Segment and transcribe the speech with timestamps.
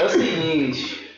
[0.00, 1.12] É o seguinte,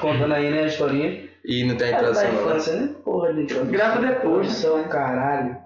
[0.00, 1.28] contando aí, né, a historinha.
[1.44, 2.40] E não tem a introdução, não.
[2.40, 2.94] infância, né?
[3.04, 3.70] Porra de introdução.
[3.70, 4.46] Grava depois.
[4.46, 5.58] Introdução, caralho.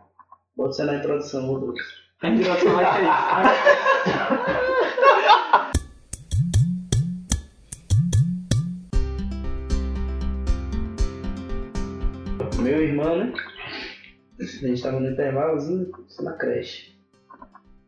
[0.56, 1.86] Bota você na introdução, ô Douglas.
[2.22, 3.12] A introdução vai ser isso.
[12.62, 13.32] Meu irmão, né?
[14.40, 16.96] A gente tava no intervalozinho, na creche.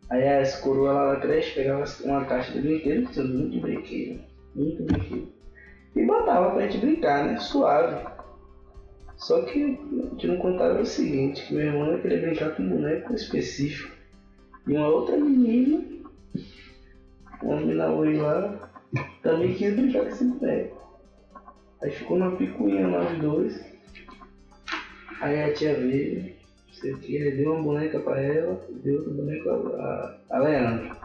[0.09, 4.83] Aí as coroas lá da creche pegavam uma caixa de brinquedo, tinha muito brinquedo, muito
[4.83, 5.29] brinquedo.
[5.97, 7.39] E botava pra gente brincar, né?
[7.39, 8.07] Suave.
[9.17, 9.67] Só que a
[10.11, 13.93] gente não contava o seguinte, que meu irmão ia querer brincar com um boneco específico.
[14.67, 15.85] E uma outra menina,
[17.43, 18.71] uma menina oi lá,
[19.23, 20.79] também quis brincar com esse boneco.
[21.83, 23.61] Aí ficou uma picuinha nós dois.
[25.21, 26.33] Aí a tia veio,
[26.73, 30.97] sei o que, deu uma boneca pra ela, deu outra boneca a, a Leandro.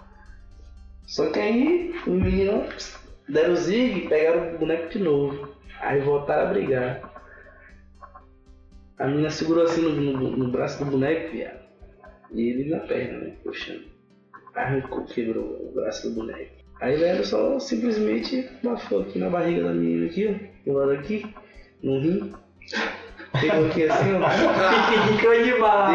[1.08, 5.50] Só que aí os meninos deram o zig e pegaram o boneco de novo.
[5.82, 7.14] Aí voltaram a brigar.
[9.00, 11.60] A menina segurou assim no, no- no braço do boneco, viado.
[12.32, 13.34] E ele na perna, né?
[13.44, 13.84] Puxando.
[14.56, 16.52] Arrancou, quebrou o braço do boneco.
[16.80, 20.54] Aí Leandro só simplesmente bafou aqui na barriga da menina aqui, ó.
[20.72, 21.26] Do lado aqui,
[21.82, 22.34] no rim.
[23.40, 24.30] Pegou aqui assim, ó.
[25.18, 25.32] Ficou.
[25.44, 25.92] Deu uma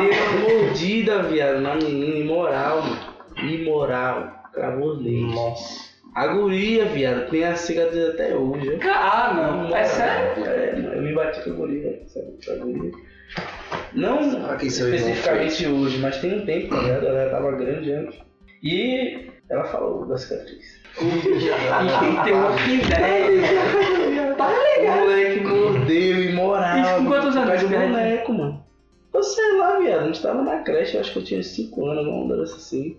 [0.49, 3.51] mordida, viado, na menina, imoral, mano.
[3.53, 4.43] Imoral.
[4.53, 5.35] Cravou dentes.
[5.35, 5.88] Nossa.
[6.19, 8.77] A guria, viado, tem a cicatriz até hoje.
[8.83, 9.77] Ah, não.
[9.77, 10.45] É sério?
[10.45, 12.27] É, eu me bati com a guria, sabe?
[12.45, 12.91] Com a guria.
[13.93, 14.19] Não
[14.51, 17.07] Ah, especificamente hoje, mas tem um tempo, tá ligado?
[17.07, 18.19] Ela já tava grande antes.
[18.65, 20.79] E ela falou da cicatriz.
[20.99, 24.35] E tem uma ideia.
[24.37, 25.01] Tá O ligado?
[25.01, 26.19] moleque mordeu.
[26.25, 27.87] E com quantos anos moleque?
[27.93, 28.65] boneco, mano.
[29.15, 30.01] Eu sei lá, viado.
[30.03, 32.57] A gente tava na creche, eu acho que eu tinha 5 anos, uma onda dessa
[32.57, 32.97] assim.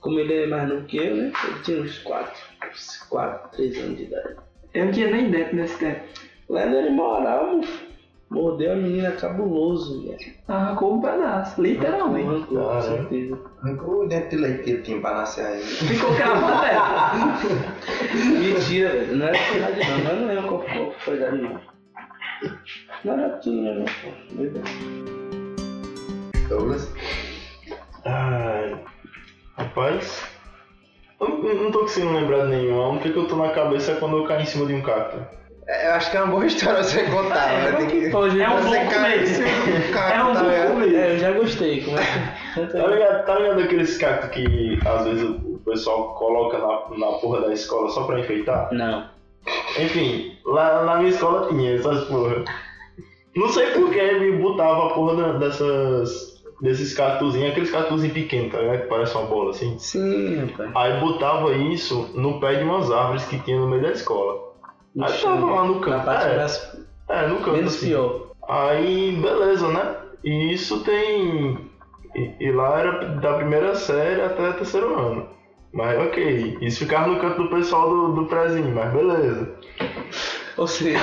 [0.00, 1.32] Como ele é mais novo que eu, né?
[1.44, 2.32] Ele tinha uns 4,
[3.08, 4.36] 4, 3 anos de idade.
[4.74, 6.00] Eu não tinha nem dentro nesse tempo.
[6.48, 7.88] Leandro era imoral, moço.
[8.30, 10.34] Mordeu a menina cabuloso, velho.
[10.46, 12.28] Arrancou um pedaço, literalmente.
[12.28, 12.82] Arrancou, com Caramba.
[12.82, 13.38] certeza.
[13.62, 15.62] Arrancou o dente de leite que ele tinha pra nascer aí.
[15.62, 17.12] Ficou cravado dela.
[18.38, 19.16] Mentira, velho.
[19.16, 21.60] Não era verdade não, mas não lembro qual, foi a idade não.
[23.04, 24.36] Não era não, pô.
[24.36, 24.70] Verdade.
[26.50, 26.92] Douglas?
[28.04, 28.84] Ai,
[29.58, 30.22] rapaz,
[31.20, 32.80] eu não não tô conseguindo lembrar de nenhum.
[32.80, 34.82] A única que eu tô na cabeça é quando eu caí em cima de um
[34.82, 35.18] cacto.
[35.66, 37.76] É, Eu acho que é uma boa história você contar, É, né?
[37.76, 38.10] Tem que...
[38.10, 39.42] Pode É um bom começo.
[39.92, 40.96] cacto, É um tá bom começo.
[40.96, 41.84] É, eu já gostei.
[41.84, 42.72] Como é que...
[42.72, 47.42] Tá ligado, tá ligado aqueles cactos que às vezes o pessoal coloca na, na porra
[47.42, 48.72] da escola só pra enfeitar?
[48.72, 49.04] Não.
[49.78, 52.44] Enfim, lá na minha escola tinha essas porra.
[53.36, 56.37] Não sei por que me botava a porra dessas.
[56.60, 58.82] Desses cactuzinhos, aqueles cactuzinhos pequenos, tá ligado?
[58.82, 59.78] Que parece uma bola assim.
[59.78, 60.70] Sim, rapaz.
[60.74, 64.52] Aí botava isso no pé de umas árvores que tinha no meio da escola.
[64.94, 66.04] No Aí chão, tava lá no Na canto.
[66.04, 66.78] parte É, das...
[67.08, 67.52] é, no canto.
[67.52, 67.86] menos assim.
[67.88, 68.28] pior.
[68.48, 69.96] Aí, beleza, né?
[70.24, 71.58] E isso tem.
[72.14, 75.28] E, e lá era da primeira série até terceiro ano.
[75.72, 79.54] Mas ok, isso ficava no canto do pessoal do, do prezinho, mas beleza.
[80.58, 80.98] Ou seja,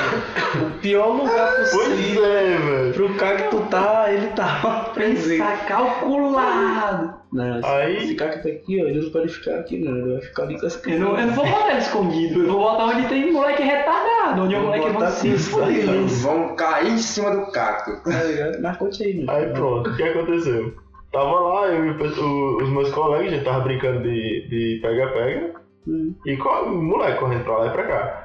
[0.61, 2.93] o pior lugar Pois possível é, velho.
[2.93, 5.37] pro cacto tá, ele tava presente.
[5.41, 7.13] Tá calculado.
[7.31, 10.13] Não, esse, Aí- esse cacto tá aqui, ó, ele não pode ficar aqui não, ele
[10.13, 12.39] vai ficar ali com as Eu não, eu não vou botar ele escondido.
[12.41, 14.41] Eu vou botar onde tem moleque retardado.
[14.41, 15.85] Onde o moleque vai se assim, fuder.
[16.21, 18.03] Vão cair em cima do cacto.
[18.03, 18.61] Tá ligado?
[18.61, 19.31] Mas conte aí, mano.
[19.39, 20.75] Aí pronto, o que aconteceu?
[21.13, 25.53] Tava lá, eu e o os meus colegas, a gente tava brincando de de pega-pega.
[25.87, 26.13] Hum.
[26.25, 28.24] E o moleque correndo pra lá e pra cá.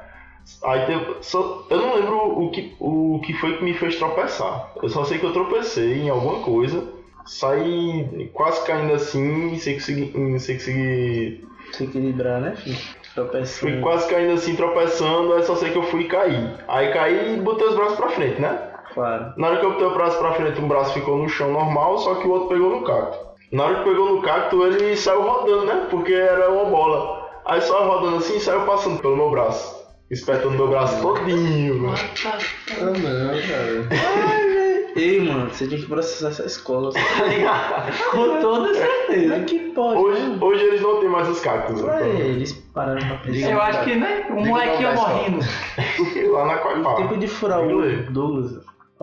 [0.63, 4.73] Aí teve, só, eu não lembro o que, o que foi que me fez tropeçar.
[4.83, 6.87] Eu só sei que eu tropecei em alguma coisa,
[7.25, 12.77] saí quase caindo assim, sem conseguir, sem conseguir Se equilibrar, né, filho?
[13.15, 13.73] Tropeçando.
[13.73, 16.55] Fui quase caindo assim, tropeçando, aí só sei que eu fui cair.
[16.69, 18.71] Aí caí e botei os braços pra frente, né?
[18.95, 19.33] Claro.
[19.37, 21.99] Na hora que eu botei o braço pra frente, um braço ficou no chão normal,
[21.99, 23.19] só que o outro pegou no cacto.
[23.53, 25.87] Na hora que pegou no cacto, ele saiu rodando, né?
[25.91, 27.29] Porque era uma bola.
[27.45, 29.80] Aí só rodando assim e saiu passando pelo meu braço.
[30.11, 31.95] Espetando meu braço todinho, mano.
[32.27, 34.91] Ah, não, cara.
[34.97, 36.91] Ei, mano, você tinha que processar essa escola.
[36.93, 37.93] Tá ligado?
[38.11, 39.37] Com toda certeza.
[39.37, 40.39] É que pode, Hoje, né?
[40.41, 41.81] hoje eles não têm mais os cactos.
[41.81, 42.21] Ué, né?
[42.27, 43.51] eles pararam pra pensar.
[43.53, 44.27] Eu acho que, né?
[44.31, 45.39] Um molequinho morrendo.
[46.33, 46.95] Lá na Coipá.
[46.97, 48.11] Tempo de furar o.
[48.11, 48.59] Douglas.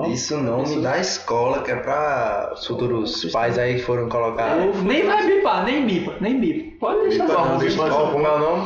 [0.10, 4.08] Isso o nome Isso- da escola, que é pra os futuros pais aí que foram
[4.10, 4.56] colocar.
[4.84, 6.78] Nem vai bipar, nem bipa, nem bipa.
[6.82, 7.46] Pode deixar só.
[7.46, 8.66] Não, bicho, mas- Qual como é o nome?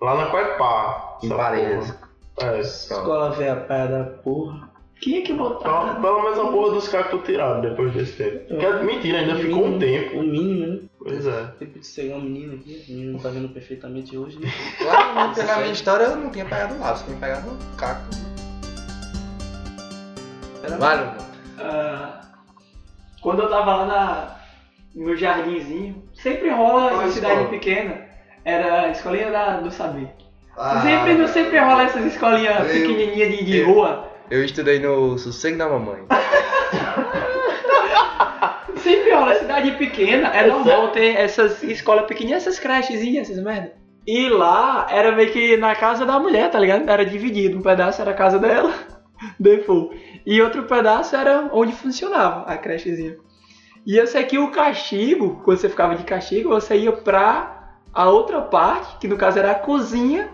[0.00, 1.18] Lá na Coipá.
[1.22, 1.94] Em Parelhas.
[2.40, 2.60] É.
[2.60, 4.68] Escola velha da porra.
[5.00, 5.94] Quem é que botar?
[5.94, 8.48] Pelo pelo menos a porra dos cactos tiraram depois desse tempo.
[8.48, 10.18] Porque, é mentira, ainda O ficou um mínimo- tempo.
[10.18, 10.80] O mínimo, né?
[10.98, 11.46] Pois é.
[11.58, 14.48] Tipo de ser um menino aqui, o menino não tá vendo perfeitamente hoje, né?
[14.78, 18.02] Claro, pela minha história eu não tinha pegado o lápis, tinha pegado um caco.
[20.78, 21.18] Vale, mano.
[21.60, 22.20] Ah,
[23.22, 24.36] quando eu tava lá na,
[24.94, 27.50] no meu jardinzinho, sempre rola Qual em cidade escola?
[27.50, 28.07] pequena,
[28.48, 30.08] era a escolinha da- do saber.
[30.56, 34.08] Ah, sempre, não sempre rola essas escolinhas Eu- pequenininhas de, de eu- rua.
[34.30, 36.02] Eu estudei no Sossego da Mamãe.
[38.76, 43.72] Sempre rola, cidade pequena, é normal ter essas escolas pequenininhas, essas crechezinhas, essas merda.
[44.06, 46.88] E lá era meio que na casa da mulher, tá ligado?
[46.88, 47.58] Era dividido.
[47.58, 48.72] Um pedaço era a casa dela,
[49.38, 49.94] default.
[50.24, 53.16] E outro pedaço era onde funcionava a crechezinha.
[53.86, 57.57] E eu sei que o castigo, quando você ficava de castigo, você ia pra
[57.98, 60.30] a outra parte, que no caso era a cozinha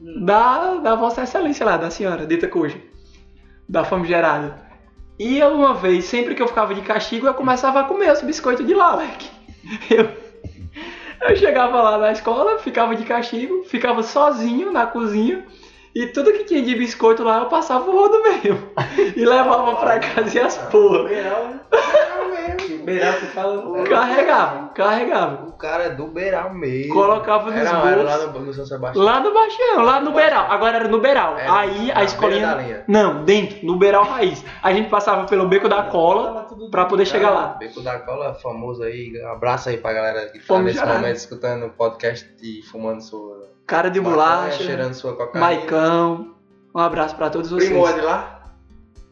[0.00, 2.76] da, da Vossa Excelência lá, da senhora, dita cuja.
[3.68, 4.60] Da famigerada.
[5.16, 8.20] E eu, uma vez, sempre que eu ficava de castigo, eu começava a comer os
[8.20, 9.30] biscoitos de lá, moleque.
[9.88, 10.10] Eu,
[11.30, 15.46] eu chegava lá na escola, ficava de castigo, ficava sozinho na cozinha.
[15.94, 18.60] E tudo que tinha de biscoito lá, eu passava o rodo mesmo.
[19.16, 21.08] E levava pra casa e as porra.
[22.84, 23.18] Beiral, né?
[23.20, 23.84] Que fala.
[23.84, 25.46] Carregava, carregava.
[25.48, 26.92] O cara é do Beiral mesmo.
[26.94, 28.32] Colocava nos Era, era lá bolsos.
[28.34, 29.04] no, no São Sebastião.
[29.04, 30.46] Lá no Baixão, lá no Beiral.
[30.50, 31.38] Agora era no Beiral.
[31.38, 32.40] Era Aí na a escolinha.
[32.46, 32.84] beira da linha.
[32.88, 34.44] Não, dentro, no Beiral Raiz.
[34.62, 37.46] A gente passava pelo beco da cola pra poder chegar lá.
[37.58, 39.12] Beco da Cola, famoso aí.
[39.24, 40.86] Abraço aí pra galera que tá Fomos nesse já.
[40.86, 45.40] momento escutando o podcast e fumando sua Cara de bolacha, cheirando sua cocaína.
[45.40, 46.34] Maicão.
[46.74, 47.70] Um abraço pra todos vocês.
[47.70, 48.42] Primo é de lá?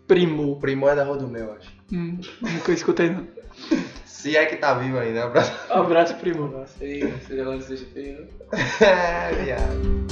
[0.07, 0.59] Primo.
[0.61, 1.71] Primo é da Rua do Meu, acho.
[1.93, 3.27] Hum, nunca escutei não.
[4.05, 5.53] Se é que tá vivo ainda, um abraço.
[5.71, 6.47] Um abraço, primo.
[6.49, 8.21] Nossa, feio, seja lá onde seja feio.
[8.23, 8.29] né?
[8.81, 10.03] é, viado.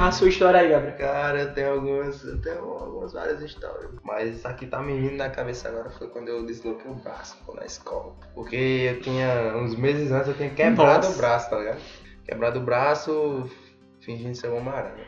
[0.00, 0.96] A sua história aí, Gabriel.
[0.96, 3.90] Cara, eu tenho algumas, eu tenho algumas várias histórias.
[4.02, 7.36] Mas essa aqui tá me vindo na cabeça agora foi quando eu desloquei o braço
[7.44, 8.14] pô, na escola.
[8.34, 11.12] Porque eu tinha, uns meses antes eu tinha quebrado Nossa.
[11.14, 11.80] o braço, tá ligado?
[12.24, 13.50] Quebrado o braço,
[14.00, 15.06] fingindo ser uma aranha.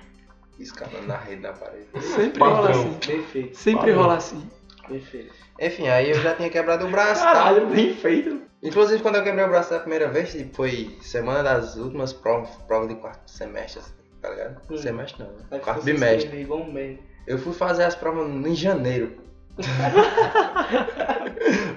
[0.58, 1.86] Escalando na rede, na parede.
[2.02, 2.56] Sempre Padrão.
[2.56, 2.94] rola assim.
[2.94, 4.02] Perfeito, Sempre Padrão.
[4.02, 4.50] rola assim.
[4.86, 5.34] perfeito.
[5.60, 7.32] Enfim, aí eu já tinha quebrado o braço tal.
[7.34, 8.40] Caralho, bem feito.
[8.62, 12.50] Inclusive, quando eu quebrei o braço da primeira vez, tipo, foi semana das últimas provas,
[12.66, 14.60] prova de quarto semestre, assim, tá ligado?
[14.70, 14.76] Hum.
[14.76, 15.58] Semestre não, né?
[15.58, 16.46] Quarto bimestre.
[17.26, 19.20] Eu fui fazer as provas em janeiro.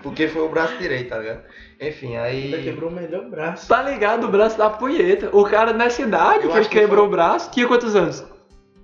[0.01, 1.43] Porque foi o braço direito, tá ligado?
[1.79, 2.63] Enfim, Ainda aí.
[2.63, 3.67] quebrou o melhor braço.
[3.67, 5.29] Tá ligado o braço da punheta.
[5.35, 8.23] O cara nessa idade, que quebrou foi- o braço, tinha quantos anos?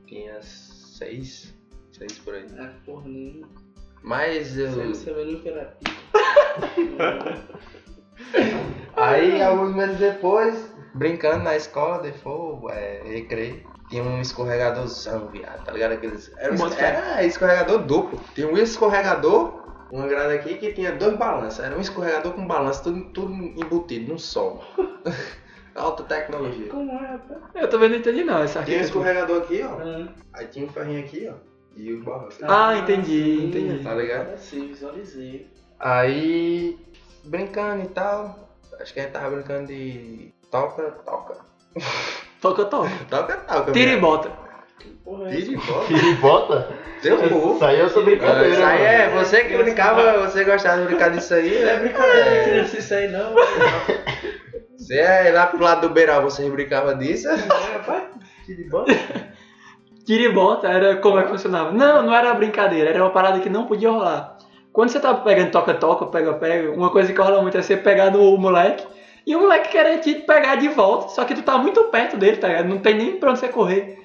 [0.06, 1.54] Tinha seis.
[1.92, 2.46] Seis por aí.
[2.60, 3.48] Ah, porra nenhuma.
[4.04, 4.72] Mas eu.
[4.72, 5.94] Você, vai no terapia.
[8.96, 15.72] Aí, alguns meses depois, brincando na escola, depois, é, recreio, tinha um escorregadorzão, viado, tá
[15.72, 15.94] ligado?
[15.94, 16.86] Aqueles, era, um, fé.
[16.86, 18.20] era escorregador duplo.
[18.34, 19.62] Tinha um escorregador,
[19.92, 21.60] uma grade aqui que tinha dois balanços.
[21.64, 24.60] Era um escorregador com balanço, tudo, tudo embutido num só.
[25.76, 26.68] Alta tecnologia.
[26.70, 27.42] Como é, rapaz?
[27.56, 29.78] Eu também não entendi não essa Tinha um escorregador aqui, ó.
[29.80, 31.51] Ah, Aí tinha um ferrinho aqui, ó.
[31.76, 32.44] E os balanços.
[32.44, 33.48] Ah, entendi, sim.
[33.48, 33.84] entendi.
[33.84, 34.22] Tá ligado?
[34.22, 35.48] Agora sim, visualizei.
[35.80, 36.78] Aí,
[37.24, 38.50] brincando e tal.
[38.80, 41.38] Acho que a gente tava brincando de toca, toca.
[42.42, 42.90] Toca, toca.
[43.10, 43.72] Toca, toca.
[43.72, 44.32] Tira e bota.
[44.80, 45.88] Que porra é Tira e bota.
[45.88, 46.68] Tira e bota?
[47.02, 47.56] Deu cu.
[47.56, 48.50] Isso aí é essa brincadeira.
[48.50, 51.80] Isso aí é, você que brincava, você gostava de brincar disso aí, Não é né?
[51.80, 52.44] brincadeira, É.
[52.50, 53.34] criança, isso aí não.
[54.78, 57.28] Você é lá pro lado do Beiral, você brincava disso?
[57.30, 58.04] É, rapaz,
[58.46, 58.92] tira e bota.
[60.12, 61.72] Tira e bota era como é que funcionava.
[61.72, 64.38] Não, não era brincadeira, era uma parada que não podia rolar.
[64.74, 68.38] Quando você tá pegando toca-toca, pega-pega, uma coisa que rola muito é você pegar no
[68.38, 68.86] moleque
[69.26, 72.36] e o moleque querer te pegar de volta, só que tu tá muito perto dele,
[72.36, 72.68] tá ligado?
[72.68, 74.00] Não tem nem pra onde você correr.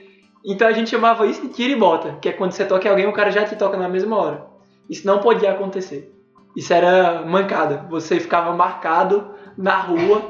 [0.47, 2.91] Então a gente chamava isso de tira e bota, que é quando você toca em
[2.93, 4.47] alguém, o cara já te toca na mesma hora.
[4.89, 6.15] Isso não podia acontecer.
[6.57, 7.85] Isso era mancada.
[7.91, 10.23] Você ficava marcado na rua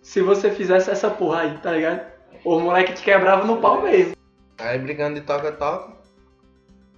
[0.00, 2.02] se você fizesse essa porra aí, tá ligado?
[2.44, 4.14] O moleque te quebrava no pau mesmo.
[4.58, 5.92] Aí brincando de toca-toca.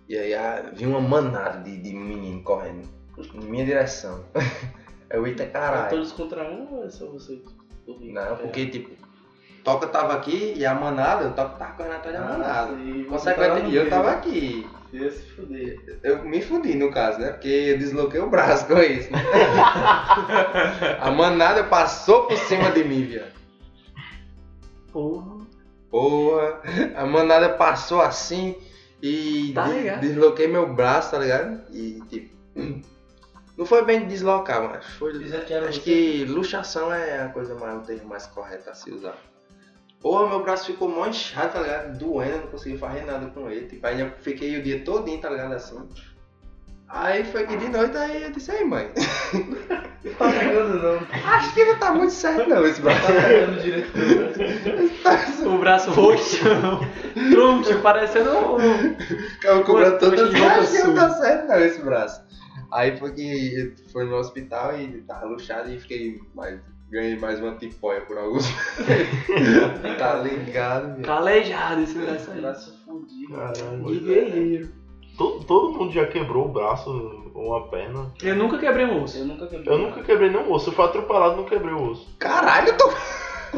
[0.09, 2.89] E aí ah, vi uma manada de, de menino correndo
[3.35, 4.25] em minha direção.
[5.11, 5.91] Eu eita É caralho.
[5.91, 7.41] todos contra um ou é só você?
[7.87, 8.91] Não, porque tipo,
[9.63, 12.73] toca tava aqui e a manada, o toca tava correndo atrás da manada.
[13.09, 14.69] Consequentemente, e eu tava aqui.
[14.93, 16.01] Ia se fuder.
[16.03, 17.31] Eu me fudi no caso, né?
[17.31, 19.11] Porque eu desloquei o braço com isso.
[19.13, 19.19] Né?
[21.01, 23.33] a manada passou por cima de mim, viado.
[24.93, 25.36] Porra.
[25.97, 26.61] Porra,
[26.95, 28.55] a manada passou assim
[29.03, 31.63] e Tá de- desloquei meu braço, tá ligado?
[31.73, 32.37] E tipo.
[33.57, 35.13] Não foi bem deslocar, mas foi.
[35.67, 39.17] Acho que luxação é a coisa mais, o termo mais correto a se usar.
[39.99, 41.99] Porra, meu braço ficou mó inchado, tá ligado?
[41.99, 43.67] Doendo, não conseguia fazer nada com ele.
[43.67, 45.55] Tipo, eu fiquei o dia todinho, tá ligado?
[45.55, 45.89] Assim.
[46.89, 48.93] Aí foi que de noite, aí eu disse, aí mãe,
[50.05, 50.99] Não tá pegando não.
[51.33, 53.01] acho que não tá muito certo não esse braço.
[53.07, 53.91] Tá pegando direito.
[55.47, 56.39] O braço roxo,
[57.31, 58.59] troncho, parecendo um...
[59.45, 62.27] Eu cobrando Coxa todo de dia, roupa não tá certo não esse braço.
[62.73, 66.61] Aí foi que fui no hospital e tava luxado e fiquei mais.
[66.89, 68.47] Ganhei mais uma tipóia por alguns
[69.99, 71.03] tá ligado, velho.
[71.03, 72.41] calejado esse braço aí.
[72.41, 74.05] Braço fudido.
[74.05, 74.73] Guerreiro.
[75.19, 76.89] Todo, todo mundo já quebrou o braço
[77.35, 78.13] ou uma perna.
[78.23, 79.19] Eu nunca quebrei um osso.
[79.19, 79.75] Eu nunca quebrei.
[79.75, 80.71] Eu nunca quebrei nenhum osso.
[80.71, 82.09] Eu fui atropelado e não quebrei o osso.
[82.19, 82.93] Caralho, eu tô.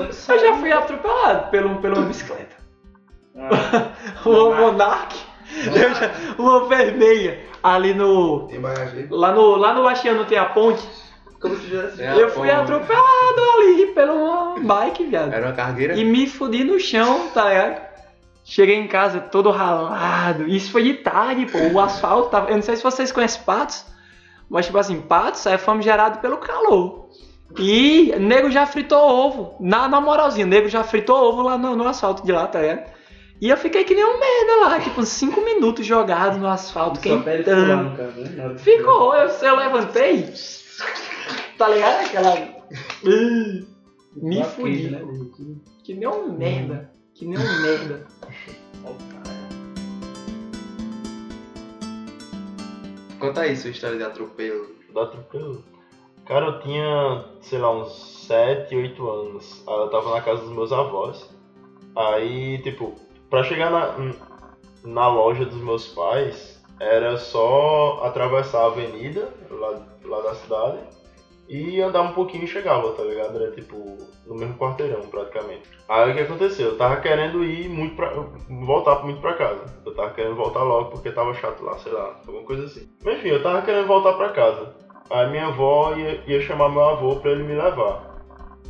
[0.03, 2.57] Eu já fui atropelado pelo, pela uma bicicleta.
[3.37, 3.93] Ah,
[4.25, 5.17] Uma Monark.
[5.63, 7.41] Já, uma vermelha.
[7.63, 8.49] Ali no.
[9.11, 10.83] Lá no, lá no Lachiano tem a ponte.
[11.41, 12.03] como se tivesse.
[12.03, 12.13] É.
[12.13, 12.63] eu fui porra.
[12.63, 15.33] atropelado ali uma bike, viado.
[15.33, 15.95] Era uma cargueira?
[15.95, 17.89] E me fudi no chão, tá ligado?
[18.45, 20.47] Cheguei em casa todo ralado.
[20.49, 21.59] Isso foi de tarde, pô.
[21.59, 22.51] O asfalto tava.
[22.51, 23.85] Eu não sei se vocês conhecem Patos,
[24.49, 27.09] mas tipo assim, Patos é famigerado pelo calor.
[27.57, 29.57] E nego já fritou ovo.
[29.61, 32.91] Na, na moralzinha, nego já fritou ovo lá no, no asfalto de lá, tá ligado?
[33.41, 37.95] E eu fiquei que nem um merda lá, tipo, cinco minutos jogado no asfalto, quentando.
[37.95, 38.59] né?
[38.59, 40.33] Ficou, eu, eu levantei.
[41.57, 42.05] Tá ligado?
[42.05, 42.35] Aquela.
[44.17, 44.79] Me fudi.
[44.79, 45.03] queijo, né?
[45.85, 46.91] Que nem um merda.
[47.15, 48.07] Que nem um merda.
[53.19, 54.77] Conta aí sua história de atropelo.
[54.95, 55.65] Da atropelo.
[56.29, 59.65] Cara, eu tinha, sei lá, uns 7, 8 anos.
[59.67, 61.35] Eu tava na casa dos meus avós.
[61.97, 62.95] Aí, tipo,
[63.31, 64.13] pra chegar na,
[64.85, 70.81] na loja dos meus pais, era só atravessar a avenida lá, lá da cidade
[71.49, 73.43] e andar um pouquinho e chegava, tá ligado?
[73.43, 75.63] Era tipo no mesmo quarteirão praticamente.
[75.89, 76.69] Aí o que aconteceu?
[76.69, 78.13] Eu tava querendo ir muito pra.
[78.67, 79.65] voltar muito pra casa.
[79.85, 82.87] Eu tava querendo voltar logo porque tava chato lá, sei lá, alguma coisa assim.
[83.03, 84.77] Mas enfim, eu tava querendo voltar pra casa.
[85.11, 88.19] Aí minha avó ia, ia chamar meu avô pra ele me levar.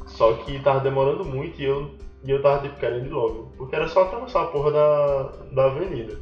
[0.06, 1.90] Só que tava demorando muito e eu,
[2.24, 3.50] e eu tava tipo querendo ir logo.
[3.56, 6.18] Porque era só atravessar a porra da, da avenida.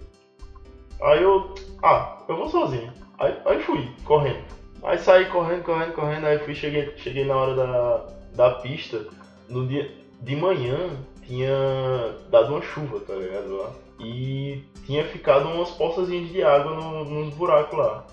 [1.00, 1.54] Aí eu.
[1.82, 2.92] Ah, eu vou sozinho.
[3.18, 4.42] Aí, aí fui, correndo.
[4.82, 8.00] Aí saí correndo, correndo, correndo, aí fui, cheguei, cheguei na hora da,
[8.35, 9.04] da pista.
[9.49, 13.56] No dia de manhã tinha dado uma chuva, tá ligado?
[13.56, 13.70] Lá.
[13.99, 18.04] E tinha ficado umas poçazinhas de água no- nos buracos lá.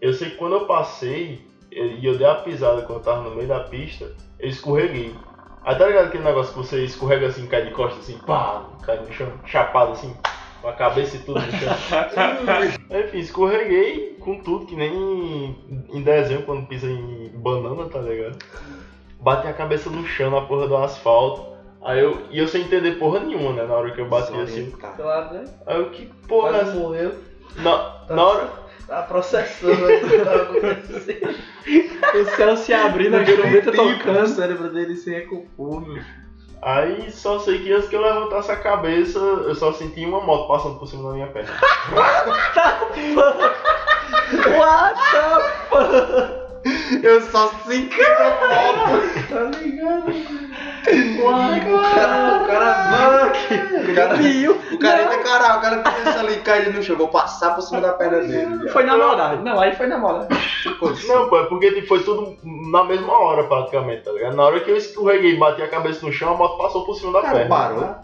[0.00, 1.40] Eu sei que quando eu passei
[1.70, 5.14] e eu dei a pisada quando eu tava no meio da pista, eu escorreguei.
[5.64, 8.98] Aí tá ligado aquele negócio que você escorrega assim, cai de costas assim, pá, cai
[9.00, 10.16] no chão, chapado assim,
[10.62, 11.74] com a cabeça e tudo no chão.
[13.04, 15.56] Enfim, escorreguei com tudo, que nem
[15.92, 18.38] em desenho quando pisa em banana, tá ligado?
[19.20, 21.58] Bati a cabeça no chão, na porra do asfalto.
[21.82, 24.70] Aí eu, e eu sem entender porra nenhuma, né, na hora que eu bati assim.
[24.70, 25.44] Claro, né?
[25.66, 26.78] Aí eu, que porra é Quase essa?
[26.78, 27.14] morreu.
[27.56, 28.67] Na, na hora...
[28.88, 31.34] Tá processando o que tava acontecendo.
[32.14, 34.26] O céu se abrindo, a O tocando.
[34.28, 36.02] cérebro dele se reconforme.
[36.62, 40.48] Aí só sei que antes que eu levantasse a cabeça, eu só senti uma moto
[40.48, 41.52] passando por cima da minha perna.
[44.56, 47.04] What the fuck?
[47.04, 49.08] Eu só senti a moto.
[49.28, 50.12] Tá ligado?
[51.22, 53.32] What O cara, o cara
[53.90, 54.52] O cara, Viu?
[54.72, 57.62] o cara ainda caralho, o cara tem isso ali caído no chão, vou passar por
[57.62, 58.68] cima da perna dele.
[58.70, 59.42] Foi na maldade.
[59.42, 61.08] Não, aí foi na assim.
[61.08, 62.36] Não, pô, é porque tipo, foi tudo
[62.70, 64.36] na mesma hora praticamente, tá ligado?
[64.36, 66.94] Na hora que eu escorreguei e bati a cabeça no chão, a moto passou por
[66.94, 67.48] cima da O cara perna.
[67.54, 67.94] parou.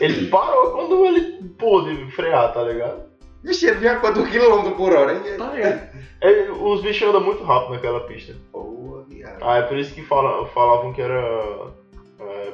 [0.00, 3.02] Ele parou quando ele pôde frear, tá ligado?
[3.42, 5.20] Vixe, ele vinha a quanto quilômetro por hora, hein?
[5.36, 5.80] Tá ligado?
[6.20, 8.34] Ele- os bichos andam muito rápido naquela pista.
[8.52, 9.38] Boa, viado.
[9.42, 11.66] Ah, é por isso que fala- falavam que era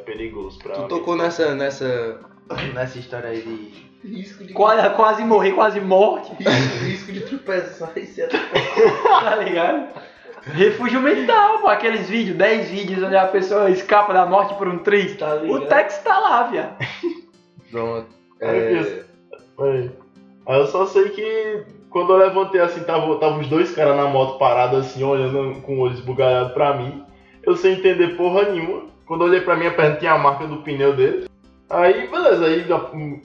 [0.08, 0.74] perigoso pra.
[0.74, 2.20] Tu tocou nessa, nessa,
[2.74, 3.88] nessa história aí de...
[4.08, 6.32] Risco de, Quase, quase morri, quase morte.
[6.38, 9.88] risco, risco de tropeçar e ser Tá ligado?
[10.42, 11.68] Refúgio mental, pô.
[11.68, 15.16] Aqueles vídeos, 10 vídeos onde a pessoa escapa da morte por um triz.
[15.16, 15.68] Tá O ligado?
[15.68, 16.76] Tex tá lá, viado.
[17.70, 18.06] Pronto.
[18.40, 19.90] Aí É.
[20.46, 24.06] Aí eu só sei que quando eu levantei assim, tava, tava os dois caras na
[24.06, 27.04] moto parados assim, olhando com o olho esbugalhado pra mim.
[27.42, 28.84] Eu sem entender porra nenhuma.
[29.08, 31.26] Quando eu olhei pra minha perna tinha a marca do pneu dele.
[31.70, 32.64] Aí, beleza, aí,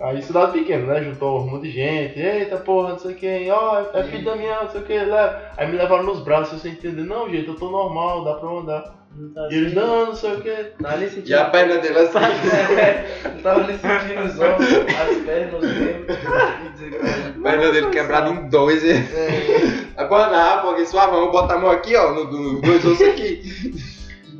[0.02, 1.04] aí cidade pequena, né?
[1.04, 4.64] Juntou um monte de gente, eita porra, não sei quem, ó, é filho da minha,
[4.64, 5.42] não sei o que, leva.
[5.56, 8.96] Aí me levaram nos braços, sem entender, não, gente, eu tô normal, dá pra andar.
[9.16, 10.50] Não tá E eles, assim, não, não sei o que.
[10.82, 11.30] Tá nem sentindo.
[11.30, 12.18] E a perna dele assim.
[13.34, 16.18] Não tava nem sentindo os ombros, as pernas, os dedos.
[17.38, 18.84] A perna dele quebrada em dois.
[18.84, 23.44] É, Agora na porque suavão, bota a mão aqui, ó, no- nos dois ossos aqui.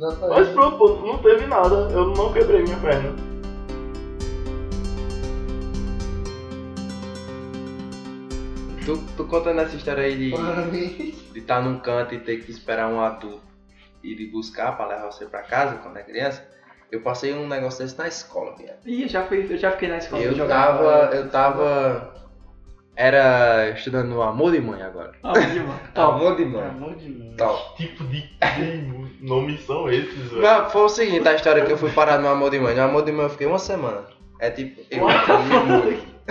[0.04, 0.40] Exatamente.
[0.40, 1.74] Mas pronto, não teve nada.
[1.90, 3.14] Eu não quebrei minha perna.
[8.84, 10.14] Tu, tu contando essa história aí
[11.32, 13.40] de estar tá num canto e ter que esperar um adulto
[14.02, 16.46] e de buscar para levar você para casa quando é criança,
[16.92, 18.80] eu passei um negócio desse na escola, viado.
[18.84, 20.22] Ih, eu já, fui, eu já fiquei na escola.
[20.22, 22.14] Eu jogava, tava, eu tava.
[22.94, 25.12] Era estudando Amor de Mãe agora.
[25.22, 25.80] Amor de Mãe.
[25.94, 26.68] Amor de Mãe.
[26.68, 27.34] Amor de Mãe.
[27.38, 27.74] Tal.
[27.76, 28.28] Tipo de
[29.24, 30.42] nomes são esses, velho?
[30.42, 32.74] Mas foi o seguinte, a história que eu fui parar no Amor de Mãe.
[32.74, 34.04] No Amor de Mãe eu fiquei uma semana.
[34.40, 34.80] É tipo.
[34.90, 35.06] Eu?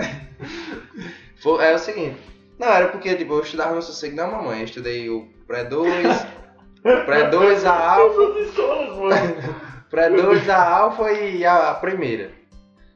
[1.42, 2.16] Foi- é o seguinte.
[2.58, 4.60] Não, era porque tipo, eu estudava no sossego da mamãe.
[4.60, 6.26] Eu estudei o pré-2,
[6.82, 9.36] pré-2 a alfa, Essas escolas, mano.
[9.90, 12.30] pré-2 a alfa e a primeira.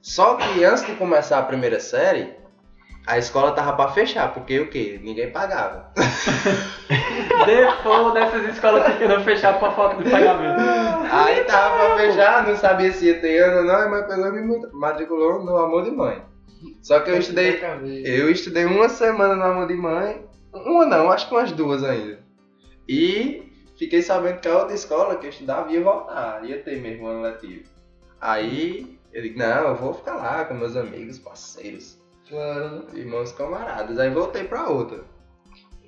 [0.01, 2.33] Só que antes de começar a primeira série,
[3.09, 5.01] a escola tava pra fechar, porque o quê?
[5.03, 5.91] Ninguém pagava.
[7.47, 10.61] Default dessas escolas pequenas fechadas por falta de pagamento.
[11.11, 14.43] Aí tava pra fechar, não sabia se ia ter ano ou não, mas pegou e
[14.43, 16.23] me matriculou no Amor de Mãe.
[16.83, 17.59] Só que eu estudei
[18.05, 20.23] Eu estudei uma semana no Amor de Mãe.
[20.53, 22.19] Uma não, acho que umas duas ainda.
[22.87, 27.07] E fiquei sabendo que a outra escola que eu estudava ia voltar, ia ter mesmo
[27.07, 27.65] ano letivo.
[28.21, 31.98] Aí eu digo, não, eu vou ficar lá com meus amigos, parceiros,
[32.29, 32.87] Claro.
[32.95, 33.99] irmãos camaradas.
[33.99, 34.99] Aí voltei pra outra.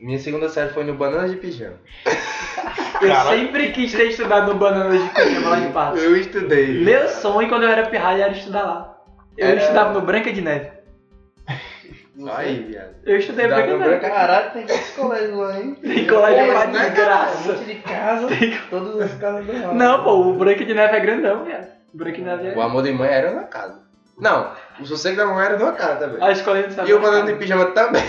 [0.01, 1.77] Minha segunda série foi no Bananas de Pijama.
[3.03, 5.99] Eu sempre quis ter estudado no Banana de Pijama lá de Pato.
[5.99, 6.85] Eu estudei.
[6.85, 8.97] Meu sonho quando eu era pirralho era estudar lá.
[9.39, 10.71] Eu Era- estudava no Branca de Neve.
[12.37, 12.95] Aí, viado.
[13.07, 13.91] Eu estudei Dá Branca de no Neve.
[14.01, 15.75] Branca- Caralho, tem vários colégios lá, hein?
[15.81, 17.53] Tem colégio Pô, pra mas não é Um desgraça.
[17.53, 18.29] monte de casa,
[18.69, 19.75] todas as casas do lado.
[19.75, 21.69] Não, pô, o Branca de Neve é grandão, viado.
[21.95, 22.65] O Branca de Neve O é...
[22.65, 23.81] Amor de Mãe era na casa.
[24.21, 26.23] Não, o Sossego da Mãe era numa casa também.
[26.23, 26.91] A escola não sabe.
[26.91, 28.03] E o Banana de Pijama também.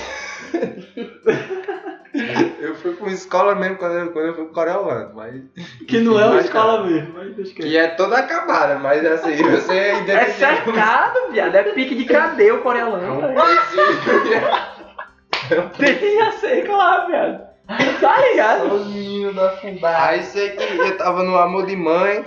[2.59, 5.41] eu fui pra uma escola mesmo quando eu, quando eu fui pro Coriolano, mas.
[5.87, 9.05] Que não é uma escola cara, mesmo, mas deixa que Que é toda acabada, mas
[9.05, 10.55] assim, você É identifica.
[10.55, 11.55] cercado, viado.
[11.55, 12.99] É pique de cadeia o coreano.
[15.77, 17.51] Tem a seca lá, viado.
[18.01, 18.85] Tá ligado?
[18.85, 20.05] Meninos da fundada.
[20.09, 22.25] Aí sei que eu tava no amor de mãe,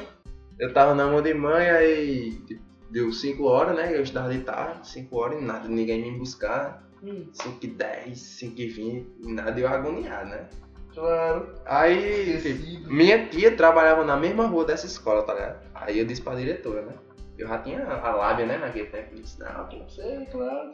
[0.58, 2.62] eu tava no amor de mãe, aí tipo,
[2.94, 3.94] deu 5 horas, né?
[3.94, 6.88] Eu estudava de tarde, 5 horas e nada, ninguém me buscar.
[7.02, 10.48] Hum, 5 e 10, 5 e 20, nada eu agoniado, né?
[10.94, 11.52] claro.
[11.66, 15.66] Aí, tipo, minha tia trabalhava na mesma rua dessa escola, tá ligado?
[15.74, 16.94] Aí eu disse pra diretora, né?
[17.36, 19.08] Eu já tinha a lábia, né, naquele tempo.
[19.10, 20.72] Eu disse, não, pô, Sei, claro.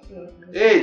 [0.53, 0.83] Ei.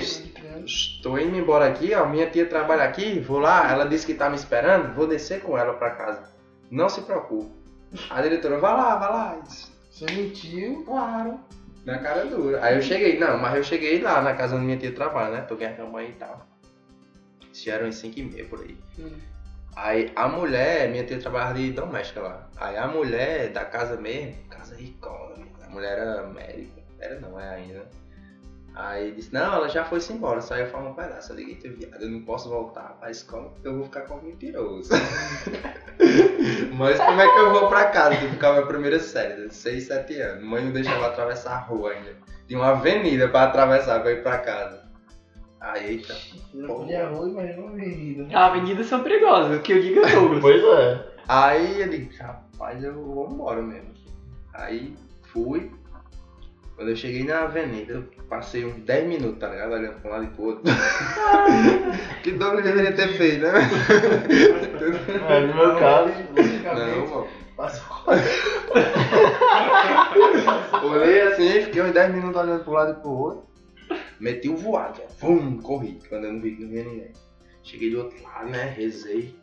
[0.66, 2.04] Estou indo embora aqui, ó.
[2.08, 3.72] Minha tia trabalha aqui, vou lá.
[3.72, 6.24] Ela disse que tá me esperando, vou descer com ela pra casa.
[6.72, 7.52] Não se preocupe.
[8.10, 9.36] A diretora, vai lá, vai lá.
[9.36, 10.84] Eu disse, Você mentiu?
[10.84, 11.40] Claro.
[11.84, 12.64] Na cara dura.
[12.64, 15.42] Aí eu cheguei, não, mas eu cheguei lá na casa onde minha tia trabalha, né?
[15.42, 16.46] Toquei a campanha e tal.
[17.52, 18.78] Isso eram em 5 e meia por aí.
[19.00, 19.18] Hum.
[19.76, 22.48] Aí a mulher, minha tia trabalhava de doméstica lá.
[22.58, 26.84] Aí a mulher da casa mesmo, casa ricona, a mulher era médica.
[27.00, 27.90] Era não, é ainda.
[28.78, 31.32] Aí disse, não, ela já foi-se embora, saiu falando um pedaço.
[31.32, 34.22] Eu liguei, teu viado, eu não posso voltar pra escola porque eu vou ficar com
[34.22, 34.92] mentiroso.
[36.78, 38.24] Mas como é que eu vou pra casa?
[38.24, 40.44] Eu ficava na primeira série, 6, 7 anos.
[40.44, 42.16] Mãe não deixava atravessar a rua ainda.
[42.48, 44.88] Tinha uma avenida pra atravessar pra ir pra casa.
[45.60, 46.16] Aí, eita.
[46.54, 48.26] Não podia rua, mas uma avenida.
[48.26, 50.42] As avenidas são perigosas, o que eu digo é Douglas.
[50.42, 51.04] Pois é.
[51.28, 53.92] Aí eu digo, rapaz, eu vou embora mesmo.
[54.54, 54.96] Aí
[55.34, 55.72] fui.
[56.78, 59.74] Quando eu cheguei na avenida, eu passei uns 10 minutos, tá ligado?
[59.74, 60.64] Olhando pra um lado e pro outro.
[62.22, 63.52] que Douglas deveria ter feito, né?
[65.28, 66.14] É, no meu caso.
[66.64, 67.28] Não, mano.
[67.58, 68.06] Passou.
[70.84, 73.48] Olhei assim, fiquei uns 10 minutos olhando pro lado e pro outro.
[74.20, 75.02] Meti o voado.
[75.20, 75.98] Vum, corri.
[76.08, 77.12] Quando eu não vi que não via ninguém.
[77.64, 78.72] Cheguei do outro lado, né?
[78.78, 79.36] Rezei.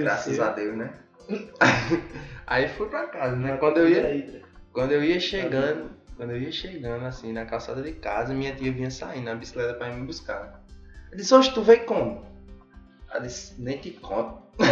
[0.00, 0.90] Graças a Deus, né?
[2.46, 3.58] Aí fui pra casa, né?
[3.58, 4.42] Quando eu ia.
[4.72, 5.90] Quando eu ia chegando,
[6.22, 9.74] quando eu ia chegando assim na calçada de casa, minha tia vinha saindo na bicicleta
[9.74, 10.62] pra ir me buscar.
[11.10, 12.24] Eu disse, hoje tu veio como?
[13.10, 14.40] Ela disse, nem te conto.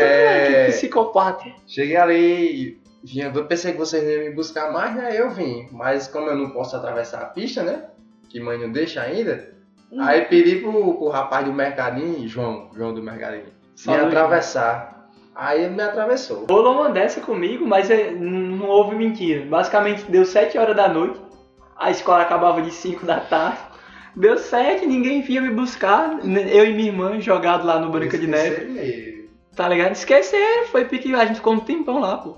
[0.00, 1.44] É, Que psicopata.
[1.66, 5.20] cheguei ali, vinha, eu pensei que vocês iam me buscar mais, né?
[5.20, 5.68] Eu vim.
[5.72, 7.88] Mas como eu não posso atravessar a pista, né?
[8.28, 9.55] Que mãe não deixa ainda.
[9.98, 15.08] Aí pedi pro, pro rapaz do mercadinho, João, João do mercadinho, me atravessar.
[15.34, 16.46] Aí ele me atravessou.
[16.50, 19.44] Rolou uma dessa comigo, mas é- não houve mentira.
[19.44, 21.20] Basicamente deu 7 horas da noite,
[21.76, 23.58] a escola acabava de 5 da tarde.
[24.16, 26.18] Deu 7, ninguém vinha me buscar.
[26.24, 29.28] Eu e minha irmã jogado lá no Branca de Neve.
[29.54, 29.92] Tá ligado?
[29.92, 32.34] Esqueceram, foi pique, a gente ficou um tempão lá, pô.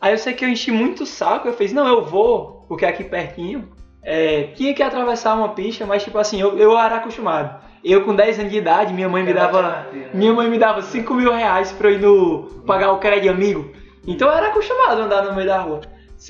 [0.00, 2.84] Aí eu sei que eu enchi muito o saco, eu fiz, não, eu vou, porque
[2.84, 3.68] é aqui pertinho.
[4.02, 7.62] É, tinha que atravessar uma pista, mas tipo assim, eu, eu era acostumado.
[7.84, 9.86] Eu com 10 anos de idade, minha mãe me dava.
[10.12, 12.62] Minha mãe me dava 5 mil reais pra eu ir no.
[12.66, 13.72] pagar o crédito amigo.
[14.06, 15.80] Então eu era acostumado a andar no meio da rua.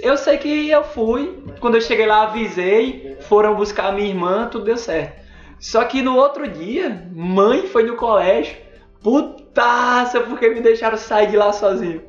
[0.01, 4.65] Eu sei que eu fui, quando eu cheguei lá avisei, foram buscar minha irmã, tudo
[4.65, 5.21] deu certo.
[5.59, 8.57] Só que no outro dia, mãe foi no colégio,
[9.03, 12.03] putaça, porque me deixaram sair de lá sozinho.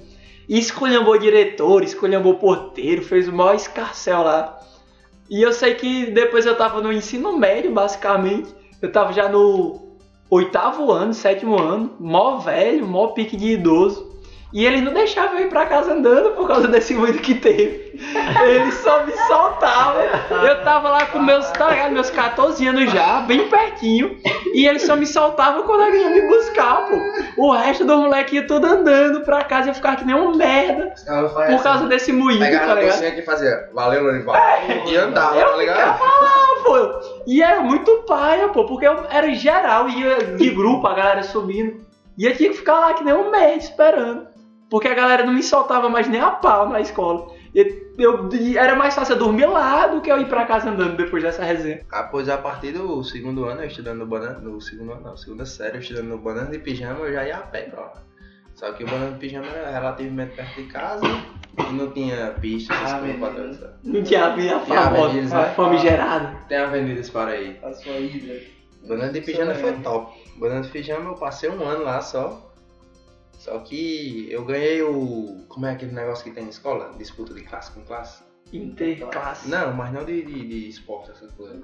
[0.47, 4.59] E escolhambou diretor, escolhambou porteiro, fez o maior escarcel lá.
[5.29, 8.53] E eu sei que depois eu tava no ensino médio, basicamente.
[8.81, 9.97] Eu tava já no
[10.29, 14.12] oitavo ano, sétimo ano, mó velho, mó pique de idoso.
[14.53, 17.99] E ele não deixava eu ir pra casa andando por causa desse ruído que teve.
[18.45, 19.99] Ele só me soltava.
[20.47, 21.91] Eu tava lá com meus, tá ligado?
[21.91, 24.15] Meus 14 anos já, bem pertinho.
[24.53, 26.95] E ele só me soltava quando alguém ia me buscar, pô.
[27.41, 30.93] O resto do moleque tudo andando pra casa e eu ficava que nem um merda.
[31.55, 32.79] Por causa desse moído, tá ligado?
[32.85, 34.35] docinha que fazia, valeu, Lorival.
[34.85, 35.93] E andava, Eu tá ligado?
[35.97, 37.23] ficava lá, pô.
[37.25, 41.81] E era muito paia, pô, porque eu era geral, ia de grupo, a galera subindo.
[42.15, 44.31] E eu tinha que ficar lá que nem um mês esperando.
[44.73, 47.27] Porque a galera não me soltava mais nem a pau na escola.
[47.53, 47.59] E
[47.99, 50.97] eu, e era mais fácil eu dormir lá do que eu ir pra casa andando
[50.97, 51.81] depois dessa resenha.
[51.91, 55.15] Ah, pois a partir do segundo ano, eu estudando no banana, no segundo ano, não,
[55.15, 57.93] segunda série, eu estudando no banana de pijama, eu já ia a pé pra lá.
[58.55, 62.73] Só que o banana de pijama era relativamente perto de casa e não tinha pista,
[62.73, 63.47] essas Ah, coisas pra menino.
[63.53, 63.69] dançar.
[63.83, 65.53] Não tinha a minha Tinha avenidas, famosa, a né?
[65.53, 66.35] famigerada.
[66.49, 67.59] Tem avenidas para aí.
[67.61, 68.41] A sua ida.
[68.87, 70.11] Banana de pijama foi top.
[70.39, 72.51] Banana de pijama eu passei um ano lá só.
[73.43, 75.43] Só que eu ganhei o.
[75.49, 76.93] Como é aquele negócio que tem na escola?
[76.97, 78.23] Disputa de classe com classe?
[78.53, 79.49] Interclasse.
[79.49, 81.61] Não, mas não de, de, de esporte, essas coisas.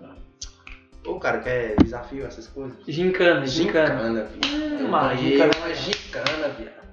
[1.02, 2.78] Pô, cara, quer desafio, essas coisas?
[2.86, 3.96] Gincana, gincana.
[3.96, 4.86] Gincana, viado.
[4.86, 5.54] Uma Eu gincana.
[5.58, 6.90] uma gincana, viado.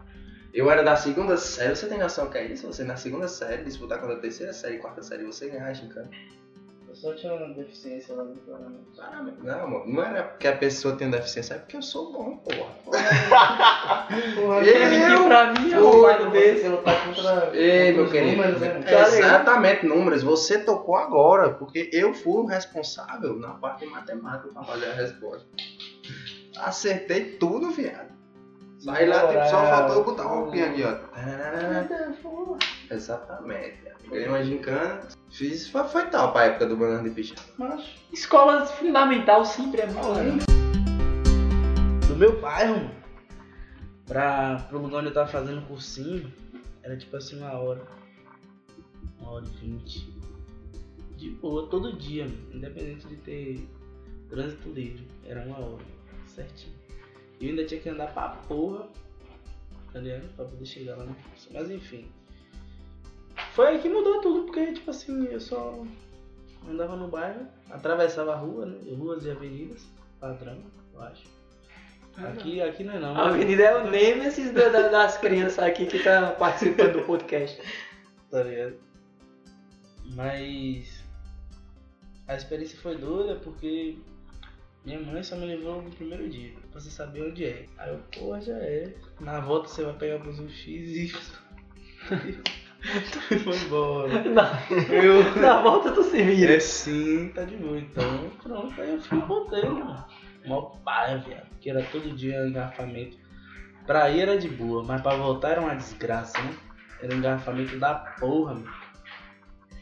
[0.54, 2.68] Eu era da segunda série, você tem noção que é isso?
[2.68, 6.08] Você na segunda série, disputar contra a terceira série, quarta série, você ganhar a gincana.
[6.96, 8.74] Eu só tinha uma deficiência lá no programa.
[9.42, 12.70] Não, mano, não era porque a pessoa tem deficiência, é porque eu sou bom, porra.
[14.34, 16.68] Porra, Ele mentiu pra mim, Foi, o pai do você desse.
[16.68, 18.36] lutar contra Ei, meu querido.
[18.36, 18.68] números, né?
[18.70, 19.14] Tá ligado?
[19.14, 20.22] Exatamente, números.
[20.22, 24.94] Você tocou agora, porque eu fui o responsável na parte de matemática pra fazer a
[24.94, 25.46] resposta.
[26.56, 28.16] Acertei tudo, viado.
[28.78, 30.94] Saí lá, tipo, só faltou eu botar um roupinha aqui, ó.
[32.90, 33.78] Exatamente.
[34.08, 35.00] Ganhei uma gincana.
[35.30, 37.40] Fiz, foi, foi top a época do banana de pijama.
[37.58, 40.22] Mas, Escola fundamental sempre é boa.
[40.22, 40.38] né?
[42.08, 42.94] do meu bairro, mano,
[44.06, 46.32] pra, pro lugar onde eu tava fazendo cursinho,
[46.82, 47.82] era tipo assim uma hora.
[49.20, 50.08] Uma hora e vinte.
[51.16, 53.68] De boa, todo dia, independente de ter
[54.28, 55.06] trânsito livre.
[55.26, 55.84] Era uma hora,
[56.26, 56.74] certinho.
[57.40, 58.86] E eu ainda tinha que andar pra porra,
[59.92, 60.28] tá ligado?
[60.36, 61.48] Pra poder chegar lá no curso.
[61.52, 62.06] Mas enfim.
[63.52, 65.84] Foi aí que mudou tudo, porque tipo assim, eu só
[66.68, 68.78] andava no bairro, atravessava a rua, né?
[68.96, 69.86] Ruas e avenidas,
[70.20, 70.58] padrão,
[70.94, 71.24] eu acho.
[72.16, 73.14] Aqui, aqui não é não.
[73.16, 77.60] A avenida é o Nemesis da- da- das crianças aqui que tá participando do podcast.
[78.30, 78.76] tá ligado?
[80.14, 81.04] Mas
[82.26, 83.98] a experiência foi doida porque
[84.84, 87.66] minha mãe só me levou no primeiro dia, pra você saber onde é.
[87.78, 88.94] Aí eu, porra, já é.
[89.20, 91.12] Na volta você vai pegar pro X e.
[93.30, 94.24] e foi embora.
[94.24, 94.62] Na,
[94.92, 95.36] Eu.
[95.40, 96.54] na volta tu se vira.
[96.54, 97.78] É sim, tá de boa.
[97.78, 100.04] Então, pronto, aí eu fui botando, mano.
[100.46, 101.46] Mó pai, viado.
[101.60, 103.16] Que era todo dia engarrafamento.
[103.86, 106.54] Pra ir era de boa, mas pra voltar era uma desgraça, né?
[107.02, 108.70] Era um engarrafamento da porra, mano.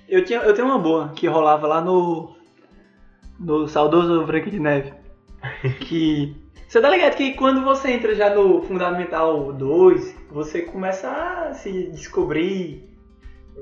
[0.08, 2.36] Eu, tinha, eu tenho uma boa que rolava lá no.
[3.38, 4.92] No saudoso Branco de Neve.
[5.80, 6.34] Que.
[6.68, 11.70] Você tá ligado que quando você entra já no Fundamental 2, você começa a se
[11.90, 12.90] descobrir.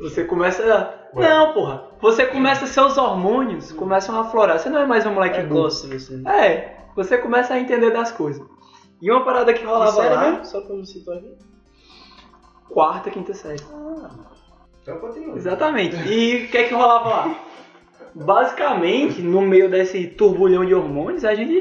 [0.01, 0.63] Você começa.
[0.63, 1.29] a- Ué.
[1.29, 1.91] Não, porra.
[2.01, 2.67] Você começa.
[2.67, 4.59] Seus hormônios começam a aflorar.
[4.59, 6.23] Você não é mais um moleque É doce você.
[6.27, 8.43] É, você começa a entender das coisas.
[9.01, 10.45] E uma parada que rolava Sério lá, mesmo?
[10.47, 11.35] Só pra me citar aqui?
[12.71, 13.63] quarta, quinta série.
[14.83, 15.37] Então continua.
[15.37, 15.95] Exatamente.
[16.09, 17.41] E o que é que rolava lá?
[18.15, 21.55] Basicamente, no meio desse turbulhão de hormônios, a gente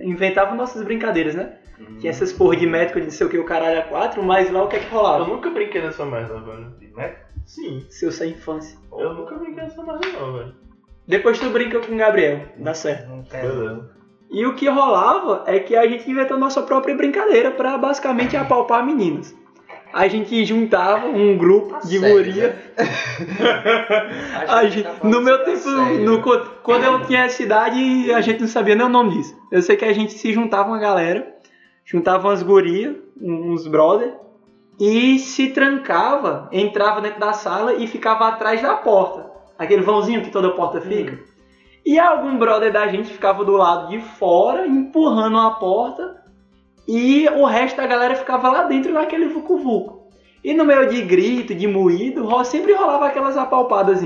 [0.00, 1.58] inventava nossas brincadeiras, né?
[2.00, 4.50] Tinha essas porra de médico de não sei o que, o caralho a quatro, mas
[4.50, 5.26] lá o que é que Eu rolava?
[5.26, 6.72] nunca brinquei nessa merda, velho.
[6.96, 7.14] Né?
[7.44, 7.84] Sim.
[7.90, 8.78] Seu sem infância.
[8.98, 10.54] Eu nunca brinquei nessa merda não, velho.
[11.06, 13.08] Depois tu brinca com o Gabriel, dá certo.
[13.08, 13.48] Não quero.
[13.48, 13.90] Beleza.
[14.30, 18.84] E o que rolava é que a gente inventou nossa própria brincadeira pra basicamente apalpar
[18.84, 19.32] meninas.
[19.92, 22.56] A gente juntava um grupo de sério, guria.
[24.48, 25.68] A gente- no meu tempo,
[26.04, 26.20] no
[26.62, 29.34] quando eu tinha essa idade, a gente não sabia nem o nome disso.
[29.50, 31.35] Eu sei que a gente se juntava uma galera,
[31.86, 34.14] juntava umas gurias, uns brother,
[34.78, 39.30] e se trancava, entrava dentro da sala e ficava atrás da porta.
[39.58, 41.18] Aquele vãozinho que toda porta fica.
[41.84, 46.22] E algum brother da gente ficava do lado de fora, empurrando a porta,
[46.86, 50.06] e o resto da galera ficava lá dentro naquele vucu-vucu.
[50.44, 54.02] E no meio de grito, de moído, sempre rolava aquelas apalpadas.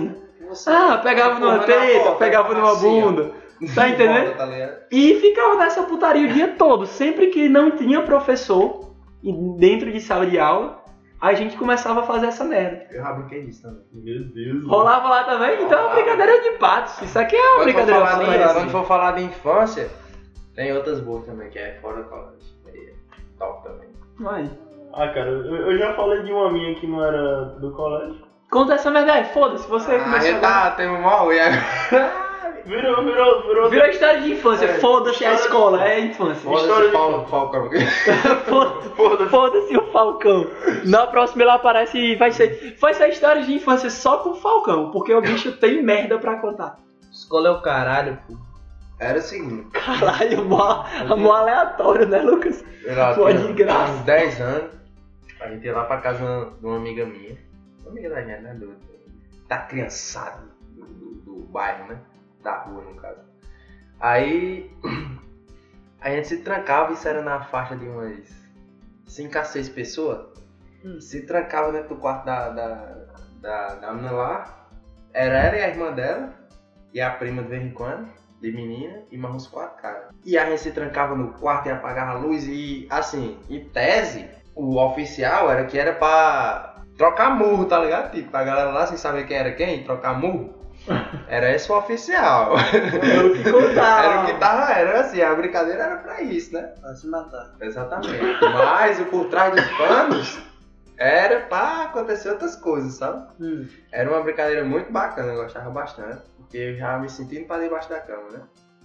[0.67, 3.33] Ah, pegava numa teta, pegava numa bunda.
[3.75, 4.37] Tá entendendo?
[4.37, 4.49] Tá?
[4.91, 6.87] E ficava nessa putaria o dia todo.
[6.87, 8.95] Sempre que não tinha professor
[9.59, 10.83] dentro de sala de aula,
[11.21, 12.87] a gente começava a fazer essa merda.
[12.91, 13.83] Eu já brinquei disso também.
[13.93, 14.67] Meu Deus.
[14.67, 17.03] Rolava lá também, então é uma brincadeira de patos.
[17.03, 19.91] Isso aqui é uma Quando for, brincadeira falar de, de quando for falar de infância,
[20.55, 22.39] tem outras boas também, que é fora do colégio.
[22.67, 22.95] Aí é
[23.39, 23.89] top também.
[24.19, 24.51] Vai.
[24.95, 28.23] Ah, cara, eu, eu já falei de uma minha que não era do colégio.
[28.51, 30.41] Conta essa merda aí, foda-se, você Ah, a começou agora.
[30.41, 32.30] tá, tem um mal e agora.
[32.67, 33.71] Virou, virou, virou.
[33.71, 36.49] Virou história de infância, É, foda-se a escola, é a infância.
[36.55, 37.69] História de- Paulo Falcão.
[38.47, 40.47] Foda- Foda-se o Falcão.
[40.85, 42.77] Na próxima ele aparece e vai ser.
[42.81, 46.37] Vai ser história de infância só com o Falcão, porque o bicho tem merda pra
[46.41, 46.79] contar.
[47.13, 48.37] Escola é o caralho, pô.
[48.99, 49.67] Era o seguinte.
[49.73, 50.85] Caralho, mó,
[51.17, 52.63] mó aleatório, né, Lucas?
[52.87, 53.93] Lá Pô, tinha de graça.
[53.93, 54.71] uns 10 anos,
[55.41, 57.37] a gente ia lá pra casa de uma amiga minha.
[57.83, 58.55] Uma amiga da gente, né?
[58.55, 58.75] Do,
[59.49, 60.43] da criançada
[60.77, 61.99] do, do, do bairro, né?
[62.43, 63.21] Da rua, no caso.
[64.01, 64.71] Aí
[66.01, 68.29] a gente se trancava, isso era na faixa de umas
[69.07, 70.27] 5 a 6 pessoas.
[71.01, 73.07] Se trancava dentro do quarto da, da,
[73.41, 74.69] da, da menina lá.
[75.13, 76.33] Era ela e a irmã dela.
[76.95, 78.09] E a prima de vez em quando,
[78.41, 80.09] de menina, e mais uns quatro caras.
[80.25, 82.47] E a gente se trancava no quarto e apagava a luz.
[82.49, 88.13] E assim, em tese, o oficial era que era pra trocar murro, tá ligado?
[88.13, 90.60] Tipo, a galera lá sem saber quem era quem, trocar murro.
[91.29, 92.55] Era esse o oficial.
[92.59, 94.03] Era o que contava.
[94.03, 96.73] Era o que tava, era assim, a brincadeira era pra isso, né?
[96.81, 97.55] Pra se matar.
[97.61, 98.19] Exatamente.
[98.43, 100.41] Mas o por trás dos panos
[100.97, 103.27] era pra acontecer outras coisas, sabe?
[103.41, 103.67] Hum.
[103.93, 106.23] Era uma brincadeira muito bacana, eu gostava bastante.
[106.37, 108.41] Porque eu já me sentia pra debaixo da cama, né?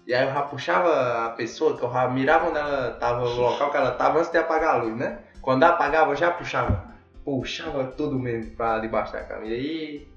[0.08, 3.36] E aí eu já puxava a pessoa, que eu já mirava onde ela tava, o
[3.36, 5.20] local que ela tava antes de apagar a luz, né?
[5.42, 6.94] Quando apagava, eu já puxava.
[7.24, 9.46] Puxava tudo mesmo pra debaixo da cama.
[9.46, 10.15] E aí.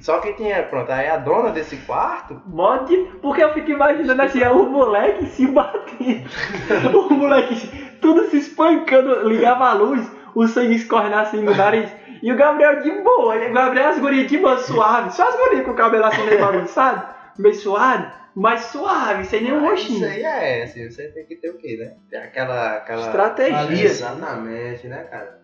[0.00, 2.96] Só que tinha, pronto, aí a dona desse quarto Mó de...
[3.20, 6.28] Porque eu fico imaginando assim, é o moleque se batendo.
[6.96, 7.54] o moleque
[8.00, 11.90] tudo se espancando, ligava a luz, o sangue escorrendo assim no nariz.
[12.22, 15.12] E o Gabriel de boa, o Gabriel as gurias de boa, suave.
[15.12, 17.06] Só as gurias com o cabelo assim meio bagunçado,
[17.38, 20.08] meio suado, mas suave, sem nenhum Isso roxinho.
[20.08, 21.94] aí é, assim, você tem que ter o quê, né?
[22.10, 22.76] Tem aquela.
[22.76, 23.02] aquela...
[23.02, 23.84] Estratégia.
[23.84, 25.40] Exatamente, né, cara?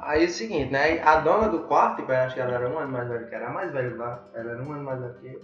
[0.00, 1.00] Aí é o seguinte, né?
[1.02, 3.34] A dona do quarto, tipo, eu acho que ela era um ano mais velha que
[3.34, 4.22] era a mais velha lá.
[4.34, 5.42] Ela era um ano mais velha que eu.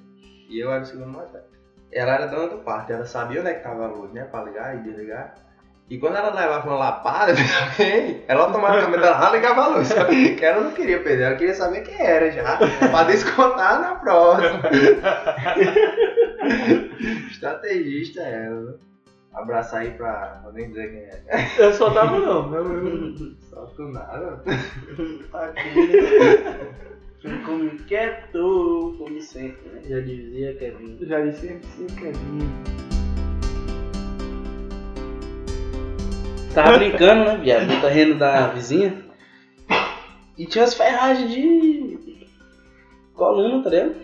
[0.48, 1.44] E eu era o segundo mais velho.
[1.92, 4.24] Ela era dona do quarto, ela sabia onde é que tava a luz, né?
[4.24, 5.34] Pra ligar e desligar.
[5.88, 9.92] E quando ela levava uma lapada de alguém, ela automaticamente ela ligava a luz.
[10.38, 12.56] Que ela não queria perder, ela queria saber quem era já.
[12.56, 14.60] Pra descontar na próxima.
[17.28, 18.78] Estrategista ela,
[19.40, 20.40] Abraço aí pra.
[20.42, 21.24] Vou nem dizer quem é.
[21.59, 24.42] Eu só tava não, eu, eu, Só tu nada.
[27.20, 29.83] Quem come quieto, come sempre, né?
[29.85, 30.98] Já dizia Kevin.
[31.03, 32.48] já disse sim, Kevin.
[36.55, 37.66] Tava brincando, né, viado?
[37.66, 39.05] No terreno da vizinha.
[40.37, 42.26] E tinha as ferragens de
[43.14, 43.94] coluna, tá ligado?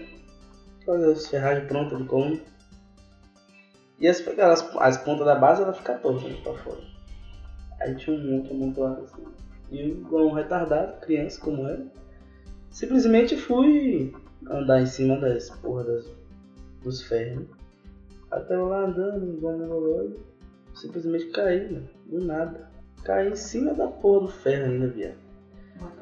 [0.85, 2.41] Fazer as ferragens prontas de coluna.
[3.99, 6.83] E as, as, as pontas da base, ela fica torta né, pra fora.
[7.81, 9.25] Aí tinha um monte amontoado assim.
[9.71, 11.87] E eu, igual um retardado, criança como era,
[12.71, 14.15] simplesmente fui
[14.49, 16.07] andar em cima das porra das,
[16.83, 17.41] dos ferros.
[17.41, 17.47] Né?
[18.31, 20.17] Até eu lá andando, igual um mongoloide,
[20.75, 22.71] simplesmente caí, mano, do nada.
[23.03, 25.17] Caí em cima da porra do ferro ainda, viado.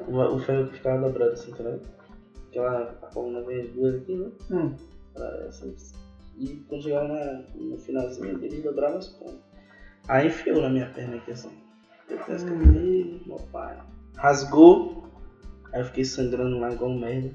[0.07, 1.81] O, o ferro que ficava dobrado assim, tá ligado?
[2.49, 4.31] Aquela a coluna vem as duas aqui, né?
[4.51, 4.75] Hum.
[6.37, 9.39] E quando chegava na, no finalzinho, ele dobrava as pontas.
[10.07, 11.51] Aí enfiou na minha perna aqui assim.
[12.09, 13.77] Eu pensei que meu pai.
[14.17, 15.05] Rasgou.
[15.73, 17.31] Aí eu fiquei sangrando lá igual um merda.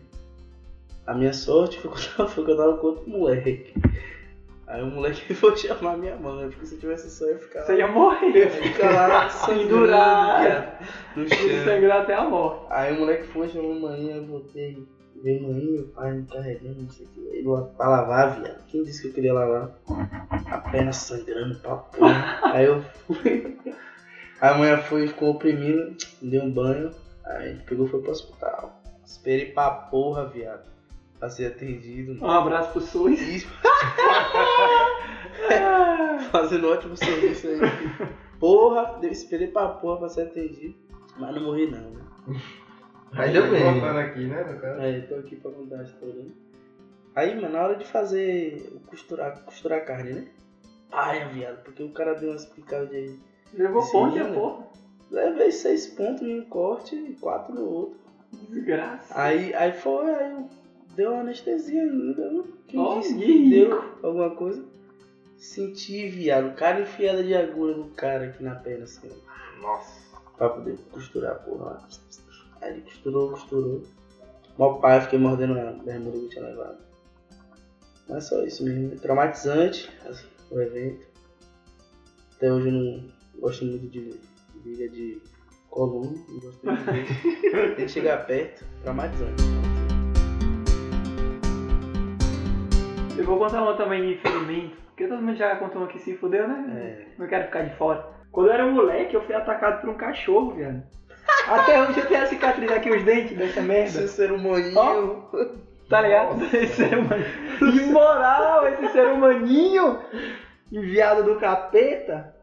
[1.07, 3.75] A minha sorte foi que eu tava, que eu tava com outro moleque.
[4.67, 7.63] Aí o moleque foi chamar minha mãe, porque se eu tivesse só eu ia ficar
[7.63, 8.29] Você ia morrer.
[8.29, 9.87] Eu ia ficar lá sangrando,
[11.17, 11.65] no chão.
[11.65, 12.67] sangrar até a morte.
[12.71, 14.87] Aí o moleque foi, chamou a mãe, eu voltei.
[15.23, 17.21] Veio mãe, meu pai me carregando, não sei o que.
[17.21, 18.65] Ele lá pra lavar, viado.
[18.67, 19.71] Quem disse que eu queria lavar?
[20.47, 22.41] A perna sangrando pra porra.
[22.45, 23.59] Aí eu fui.
[24.41, 26.91] A mãe foi, ficou oprimindo, deu um banho.
[27.27, 28.81] Aí pegou e foi pro hospital.
[29.05, 30.71] Esperei pra porra, viado.
[31.19, 32.25] Pra ser atendido.
[32.25, 33.21] Um abraço pro SUS.
[33.21, 33.49] Isso.
[36.31, 37.59] Fazendo ótimo serviço aí.
[38.41, 40.75] Porra, eu esperei pra porra pra ser atendido.
[41.19, 42.01] Mas não morri não, né?
[43.13, 43.73] Ainda bem.
[43.73, 44.81] Voltando aqui, né, no caso?
[44.81, 46.15] É, tô aqui pra contar a história.
[46.15, 46.31] né?
[47.15, 48.73] Aí, mano, na hora de fazer.
[48.87, 50.29] costurar, costurar a carne, né?
[50.93, 53.19] Ai, viado, porque o cara deu umas picadas de.
[53.53, 54.35] Levou Sim, ponte a né?
[54.35, 54.65] porra.
[55.11, 57.99] Levei seis pontos em um corte e quatro no outro.
[58.49, 59.13] Desgraça.
[59.21, 60.49] Aí, aí foi, aí eu-
[60.95, 62.31] deu anestesia ainda.
[62.31, 62.45] né?
[62.69, 64.65] Quem Ó, disse que deu alguma coisa?
[65.37, 70.01] Senti, viado, cara enfiada de agulha do cara aqui na perna, assim, ó, Nossa.
[70.37, 71.89] pra poder costurar a porra lá.
[72.61, 73.83] Aí ele costurou, costurou.
[74.59, 76.79] Meu pai, fiquei mordendo a bermuda que tinha levado.
[78.09, 78.99] Mas só isso mesmo.
[79.01, 81.07] Traumatizante assim, o evento.
[82.37, 84.19] Até hoje eu não gosto muito de
[84.57, 85.23] briga de
[85.71, 86.13] coluna.
[86.29, 87.21] Não gosto muito disso.
[87.77, 88.65] Tem que chegar perto.
[88.83, 89.43] Traumatizante.
[93.17, 96.17] Eu vou contar uma também de ferimento, porque todo mundo já contou uma que se
[96.17, 97.07] fudeu, né?
[97.17, 97.21] É.
[97.21, 98.03] Não quero ficar de fora.
[98.33, 100.83] Quando eu era moleque, eu fui atacado por um cachorro, velho.
[101.49, 104.03] Até hoje eu tenho a cicatriz aqui, os dentes dessa merda.
[104.03, 104.79] Esse ser humaninho.
[104.79, 105.45] Ó.
[105.89, 106.45] Tá ligado?
[106.55, 107.25] Esse ser humano.
[107.61, 109.99] Imoral, esse ser humaninho
[110.71, 112.35] enviado do capeta.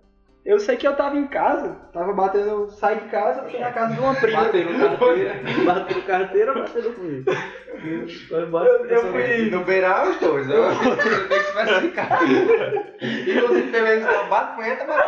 [0.45, 3.93] Eu sei que eu tava em casa, tava batendo, saí de casa, fui na casa
[3.93, 4.43] de uma prima.
[4.43, 5.35] Batendo carteira.
[5.65, 7.31] Batendo carteira batendo comigo?
[8.31, 8.69] Vai embora.
[8.69, 9.49] Eu, eu fui.
[9.49, 12.19] No beiral os dois, eu tenho que especificar.
[13.01, 15.05] Inclusive, também só bate punheta, mas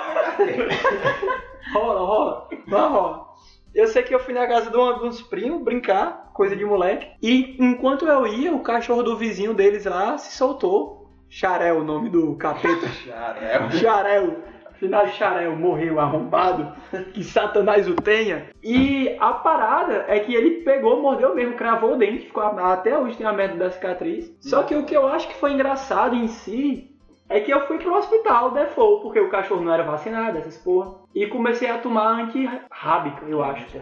[1.73, 3.28] Rola, rola, não rola.
[3.73, 6.65] Eu sei que eu fui na casa de, uma, de uns primos brincar, coisa de
[6.65, 7.07] moleque.
[7.21, 10.99] E enquanto eu ia, o cachorro do vizinho deles lá se soltou.
[11.29, 12.87] Xarel, o nome do capeta.
[12.87, 13.71] Xarel.
[13.71, 14.37] Xarel,
[14.79, 16.73] final de Xarel, morreu arrombado,
[17.13, 18.47] que Satanás o tenha.
[18.63, 23.17] E a parada é que ele pegou, mordeu mesmo, cravou o dente, ficou, até hoje
[23.17, 24.35] tem a merda da cicatriz.
[24.39, 26.88] Só que o que eu acho que foi engraçado em si
[27.29, 30.95] é que eu fui pro hospital default, porque o cachorro não era vacinado, essas porra.
[31.13, 33.77] E comecei a tomar antirrábica, eu acho.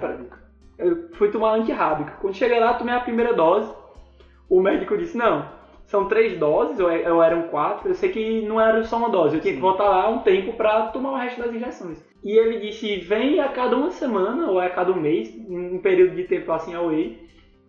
[0.77, 2.17] Eu fui tomar antirrábica.
[2.21, 3.73] Quando cheguei lá, tomei a primeira dose.
[4.49, 5.49] O médico disse, não,
[5.85, 7.87] são três doses, ou, é- ou eram quatro.
[7.89, 10.53] Eu sei que não era só uma dose, eu tinha que voltar lá um tempo
[10.53, 12.05] pra tomar o resto das injeções.
[12.23, 16.15] E ele disse, vem a cada uma semana, ou a cada um mês, um período
[16.15, 17.17] de tempo assim away,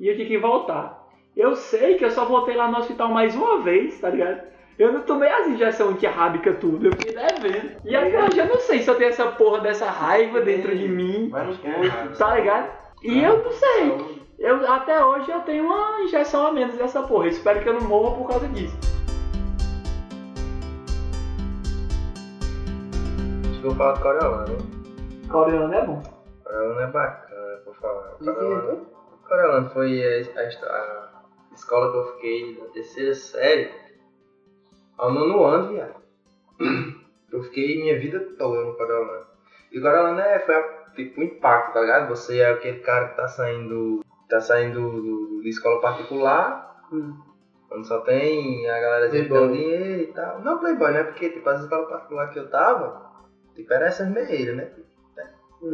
[0.00, 1.06] e eu tinha que voltar.
[1.36, 4.42] Eu sei que eu só voltei lá no hospital mais uma vez, tá ligado?
[4.78, 7.80] Eu não tomei as injeções antirrábica tudo, eu fiquei devendo.
[7.84, 10.86] E até hoje eu não sei se eu tenho essa porra dessa raiva dentro de
[10.88, 12.16] mim, Vai nos pontos.
[12.16, 12.70] tá ligado?
[13.02, 14.18] E eu não sei.
[14.38, 17.24] Eu, até hoje eu tenho uma injeção a menos dessa porra.
[17.24, 18.78] Eu espero que eu não morra por causa disso.
[23.50, 24.56] Acho que eu vou falar do Coriolano.
[25.28, 26.02] Coreano é bom.
[26.44, 28.10] Coriolano é bacana, por falar.
[28.18, 28.86] Coriolano,
[29.28, 30.02] Coriolano foi
[30.36, 31.08] a, a
[31.50, 33.87] a escola que eu fiquei na terceira série
[34.98, 35.94] ao nono ano, viado.
[37.32, 39.26] Eu fiquei minha vida toda no Coriolano.
[39.70, 42.08] E o Coriolano é, foi a- tipo um impacto, tá ligado?
[42.08, 46.82] Você é aquele cara que tá saindo, tá saindo do, de escola particular,
[47.70, 49.52] onde só tem a galera Playboy.
[49.52, 50.40] dinheiro e tal.
[50.40, 51.04] Não, Playboy, né?
[51.04, 53.12] Porque tipo, as escolas particulares que eu tava,
[53.54, 54.72] tipo, era essas meias, né?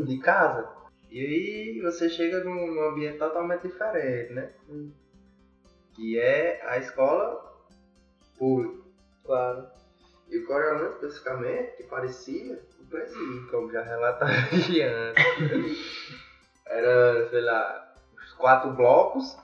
[0.04, 0.68] De casa.
[1.10, 4.50] E aí você chega num, num ambiente totalmente diferente, né?
[5.94, 7.40] Que é a escola
[8.36, 8.82] pública.
[9.24, 9.66] Claro.
[10.28, 16.14] E o Coriolano, especificamente, que parecia um presídio, como já relataria antes.
[16.66, 19.36] Era, sei lá, uns quatro blocos,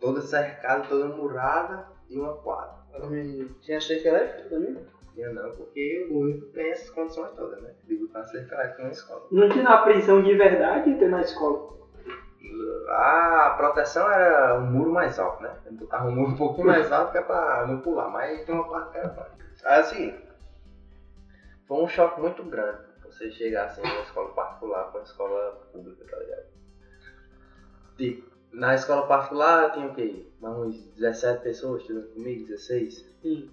[0.00, 2.78] toda cercada, toda murada e uma quadra.
[3.60, 4.76] Tinha cerca elétrica também?
[5.14, 7.74] Tinha não, porque o único tem essas condições todas, né?
[7.84, 9.26] Digo, pra cerca elétrica na escola.
[9.30, 11.77] Não tinha a prisão de verdade ter na escola.
[12.88, 15.52] A proteção era um muro mais alto, né?
[15.66, 18.54] Eu botava um muro um pouquinho mais alto que é pra não pular, mas tem
[18.54, 19.30] uma parte que era.
[19.64, 20.14] Aí assim,
[21.66, 26.04] foi um choque muito grande você chegar assim numa escola particular pra uma escola pública,
[26.08, 26.46] tá ligado?
[27.96, 30.26] Tipo, na escola particular tinha o quê?
[30.40, 33.04] Uns 17 pessoas estudando comigo, 16?
[33.22, 33.50] Sim.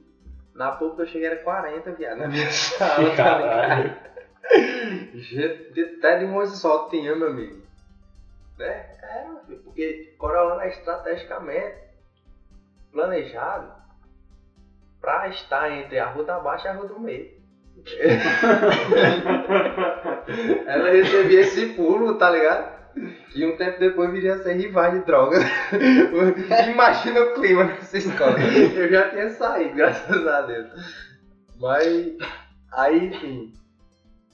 [0.53, 4.05] Na pública eu cheguei era 40, viado, na minha sala, tá?
[5.13, 7.64] Gente, até de um só tinha, meu amigo.
[8.57, 8.85] Né?
[9.01, 11.75] É, meu filho, porque Corolano é estrategicamente
[12.91, 13.71] planejado
[15.01, 17.35] pra estar entre a rua da baixa e a rua do meio.
[20.65, 22.73] Ela recebia esse pulo, tá ligado?
[23.35, 25.43] E um tempo depois viria a ser rivais de drogas.
[26.71, 28.39] Imagina o clima nessa escola.
[28.39, 30.69] Eu já tinha saído, graças a Deus.
[31.59, 32.15] Mas,
[32.71, 33.51] aí, enfim.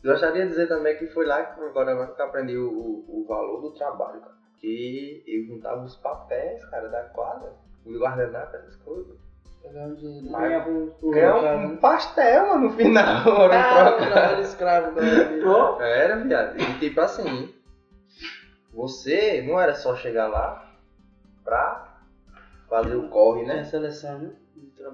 [0.03, 3.25] Gostaria de dizer também que foi lá que agora que eu aprendi o, o, o
[3.27, 4.35] valor do trabalho, cara.
[4.59, 7.53] Que eu juntava os papéis, cara, da quadra,
[7.85, 9.15] o guardanapo, essas coisas.
[9.61, 11.77] Pegar um Ganhava um um né?
[11.79, 13.27] pastel, mano, no final.
[13.29, 14.07] Hora Ah, troca.
[14.07, 14.99] trabalho escravo.
[15.45, 16.59] Ó, Era, viado.
[16.59, 17.53] E tipo assim,
[18.73, 20.67] você não era só chegar lá
[21.43, 21.87] pra
[22.69, 23.63] fazer o corre, Tem a né?
[23.65, 24.31] seleção, né?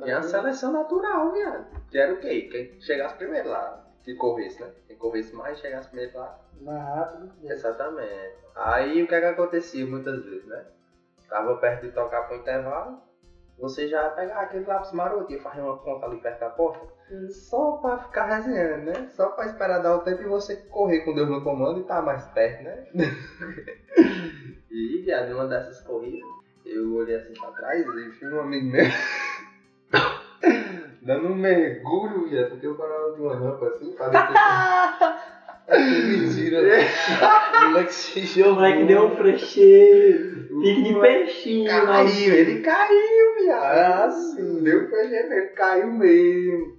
[0.04, 1.66] Tinha a seleção natural, viado.
[1.90, 2.48] Que era o quê?
[2.52, 3.84] Quem chegasse primeiro lá.
[4.08, 4.72] Que corresse, né?
[4.88, 6.40] Quem corresse mais chegasse primeiro lá.
[6.62, 7.30] Mais rápido.
[7.44, 8.36] Exatamente.
[8.56, 10.66] Aí o que é que acontecia muitas vezes, né?
[11.28, 13.02] Tava perto de tocar pro intervalo,
[13.60, 16.88] você já pegava aquele lápis maroto e fazia uma conta ali perto da porta,
[17.30, 19.10] só pra ficar resenhando, né?
[19.10, 22.02] Só pra esperar dar o tempo e você correr com Deus no comando e tá
[22.02, 22.86] mais perto, né?
[24.72, 26.30] e, viado, numa dessas corridas,
[26.66, 28.86] eu olhei assim pra trás e vi um amigo meu
[31.02, 34.10] dando um mergulho, viado, porque eu parava de uma rampa assim, pra
[35.70, 36.60] Mentira.
[36.62, 38.52] o moleque se jogou.
[38.54, 40.38] O moleque deu um frecheiro.
[40.62, 41.70] Pique de peixinho.
[41.70, 43.64] Caiu, mas- ele caiu, viado.
[43.64, 44.64] Ah, sim.
[44.64, 46.78] Deu pra ele, ele caiu mesmo.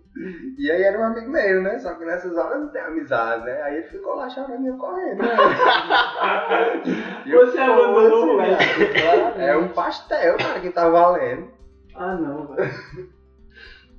[0.58, 1.78] E aí era um amigo meu, né?
[1.78, 3.62] Só que nessas horas não tem amizade, né?
[3.62, 5.18] Aí ele ficou lá chorando e eu correndo.
[5.18, 5.28] né?
[7.26, 8.64] E eu, Você abandonou o "Pô, moleque.
[8.82, 11.48] esse É um pastel, cara, que tá valendo.
[11.94, 12.70] Ah, não, velho.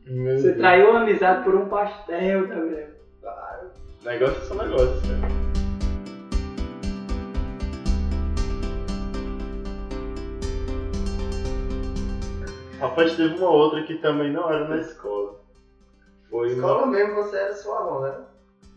[0.09, 0.57] Meu Você Deus.
[0.57, 2.89] traiu a amizade por um pastel, Gabriel.
[3.21, 3.67] Claro.
[4.03, 5.29] Negócio são negócios, cara.
[12.79, 15.35] Rapaz, teve uma outra que também não era na escola.
[16.29, 18.13] Foi Escola mesmo, você era suavão, né?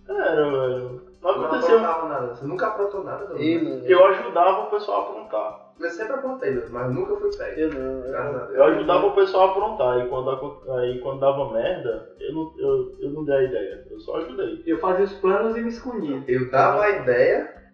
[0.09, 0.25] uma...
[0.25, 1.03] Era, velho.
[1.23, 1.79] Não Não aconteceu.
[1.79, 2.35] aprontava nada.
[2.35, 3.37] Você nunca aprontou nada, não.
[3.39, 5.62] Eu ajudava o pessoal a aprontar.
[5.81, 7.61] Eu sempre aprontei, mas nunca fui pego.
[7.61, 8.07] Eu não.
[8.07, 8.55] Eu.
[8.55, 9.99] Eu ajudava o pessoal a aprontar.
[10.05, 13.87] E quando, aí, quando dava merda, eu não, eu, eu não dei a ideia.
[13.91, 14.63] Eu só ajudei.
[14.67, 16.23] Eu fazia os planos e me escondia.
[16.29, 17.73] Eu dava a ideia,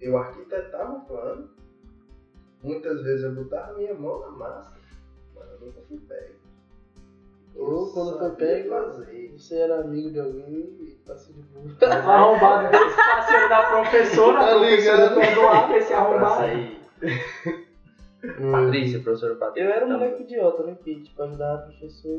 [0.00, 1.48] eu arquitetava o plano,
[2.62, 4.76] muitas vezes eu botava a minha mão na massa,
[5.36, 6.34] mas eu nunca fui pego.
[7.56, 9.32] Ou quando foi pego, fazer.
[9.38, 11.76] você era amigo de alguém e passou de burro.
[12.10, 15.14] Arrombado desse parceiro da professora, Tá professora ligado?
[15.20, 16.83] perdoava esse arrombado.
[17.04, 18.50] Aí.
[18.50, 19.68] Patrícia, professora Patrícia.
[19.68, 20.08] Eu era um também.
[20.08, 20.76] moleque idiota, né?
[20.82, 22.14] Que tipo, ajudava a professora,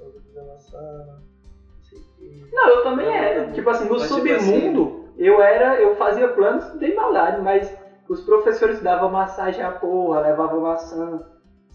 [0.00, 2.54] organizava a sala, não sei o que.
[2.54, 3.52] Não, eu também era.
[3.52, 7.72] Tipo assim, no Mas, tipo submundo, eu era, eu fazia planos de maldade, mas
[8.08, 11.24] os professores davam massagem à porra, levavam maçã,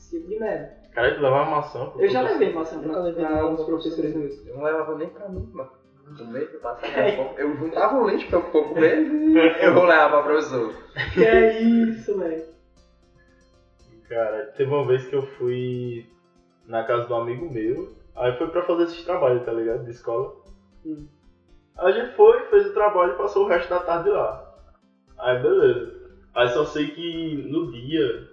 [0.10, 0.78] tipo de merda.
[0.91, 1.91] Cara, tu levava maçã.
[1.97, 2.39] Eu já professor.
[2.39, 4.45] levei maçã pra, pra alguns pra professores meus.
[4.45, 5.70] Eu não levava nem pra mim, mano.
[6.18, 7.39] Com medo de passar minha fome.
[7.39, 10.74] Eu juntava o lixo pra eu comer e eu vou levar pra professor.
[11.14, 12.43] Que é isso, velho.
[14.07, 16.07] Cara, teve uma vez que eu fui
[16.66, 19.84] na casa do amigo meu, aí foi pra fazer esses trabalhos, tá ligado?
[19.84, 20.36] De escola.
[20.86, 21.07] Hum.
[21.78, 24.55] A gente foi, fez o trabalho e passou o resto da tarde lá.
[25.18, 25.99] Aí beleza.
[26.34, 28.28] Aí só sei que no dia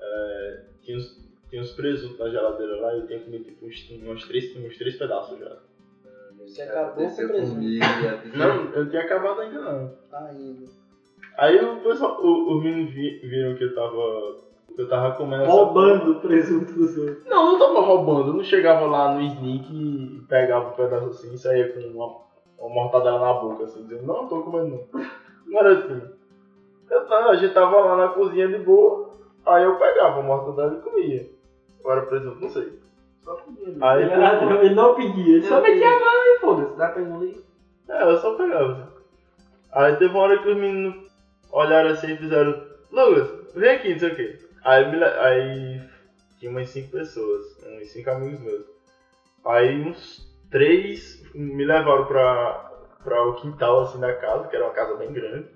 [0.00, 3.90] é, tinha, uns, tinha uns presuntos na geladeira lá e eu tinha comido tipo uns,
[3.90, 5.56] uns, três, uns três pedaços já.
[6.46, 7.54] Você acabou com o presunto.
[7.54, 7.84] comigo,
[8.36, 9.90] Não, eu não tinha acabado ainda não.
[10.12, 10.66] Ainda.
[11.38, 14.36] Aí o pessoal, o- os meninos vi- viram que eu tava.
[14.74, 17.24] que eu tava comendo Roubando o presunto dos outros.
[17.26, 18.28] Não, não tava roubando.
[18.30, 22.16] Eu não chegava lá no sneak e pegava um pedaço assim e saía com uma,
[22.58, 25.00] uma mortadela na boca, assim, dizendo, não, tô comendo não.
[25.46, 26.02] Não era assim.
[26.90, 29.10] Eu, não, a gente tava lá na cozinha de boa,
[29.46, 31.30] aí eu pegava a mortadela e comia.
[31.84, 32.78] Era presunto, não sei.
[33.24, 33.76] Só comia.
[33.80, 36.76] Aí, Ele, era- ele não pedia, ele só metia a mão e foda-se.
[36.76, 37.36] Dá pra engolir?
[37.88, 38.92] é, eu só pegava.
[39.72, 41.10] Aí teve uma hora que os meninos
[41.50, 44.38] olharam assim e fizeram, Lucas, vem aqui, não sei o quê.
[44.64, 45.80] Aí, me aí
[46.38, 48.64] tinha umas cinco pessoas, uns cinco amigos meus.
[49.44, 52.70] Aí uns três me levaram pra,
[53.02, 55.46] pra o quintal assim da casa, que era uma casa bem grande.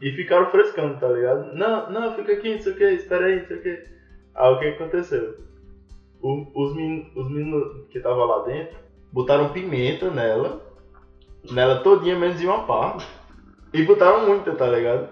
[0.00, 1.54] E ficaram frescando, tá ligado?
[1.54, 3.84] Não, não, fica aqui, não sei o que, espera aí, não sei o que.
[4.34, 5.36] Aí o que aconteceu?
[6.22, 8.78] O- os, meninos, os meninos que estavam lá dentro
[9.12, 10.58] botaram pimenta nela,
[11.50, 13.06] nela todinha, menos em uma parte.
[13.72, 15.08] E botaram muita, tá ligado?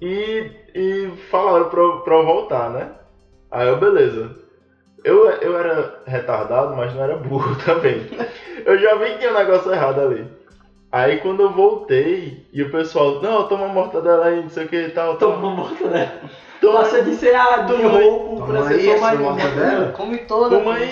[0.00, 2.90] E, e falaram pra, pra eu voltar, né?
[3.50, 4.32] Aí eu, beleza.
[5.04, 8.06] Eu, eu era retardado, mas não era burro também.
[8.64, 10.28] Eu já vi que tinha um negócio errado ali.
[10.92, 14.76] Aí quando eu voltei, e o pessoal, não, toma mortadela aí, não sei o que
[14.76, 16.10] e tal, toma, uma mortadela.
[16.70, 17.82] Passa de ser a aí.
[17.82, 19.92] roubo pra ser essa mais mortadela.
[19.92, 20.58] Come toda.
[20.58, 20.90] Toma aí.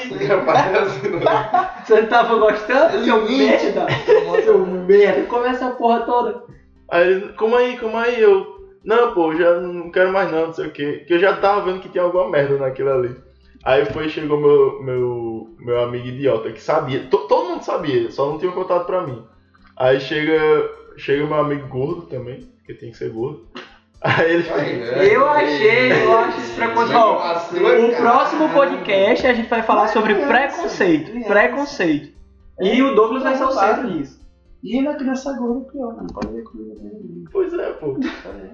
[1.84, 3.86] Você não tava gostando, seu merda?
[4.42, 6.42] Seu merda, come essa porra toda.
[6.88, 8.20] Aí ele, como aí, como aí?
[8.20, 10.98] Eu, não, pô, já não quero mais não, não sei o que.
[11.04, 13.14] Que eu já tava vendo que tinha alguma merda naquilo ali.
[13.62, 18.26] Aí foi, chegou meu, meu, meu amigo idiota, que sabia, to- todo mundo sabia, só
[18.26, 19.22] não tinha contado pra mim.
[19.76, 20.40] Aí chega,
[20.96, 23.46] chega meu amigo gordo também, porque tem que ser gordo.
[24.02, 26.98] Aí ele Eu achei, eu acho esse preconceito.
[26.98, 31.12] O próximo podcast a gente vai falar sobre preconceito.
[31.26, 32.18] Preconceito.
[32.60, 34.20] E o Douglas vai ser o centro disso.
[34.62, 37.24] E na criança gorda, pior, não pode ver comida dele.
[37.32, 37.96] Pois é, pô.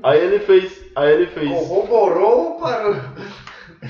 [0.05, 2.93] Aí ele fez, aí ele fez, Corroborou para,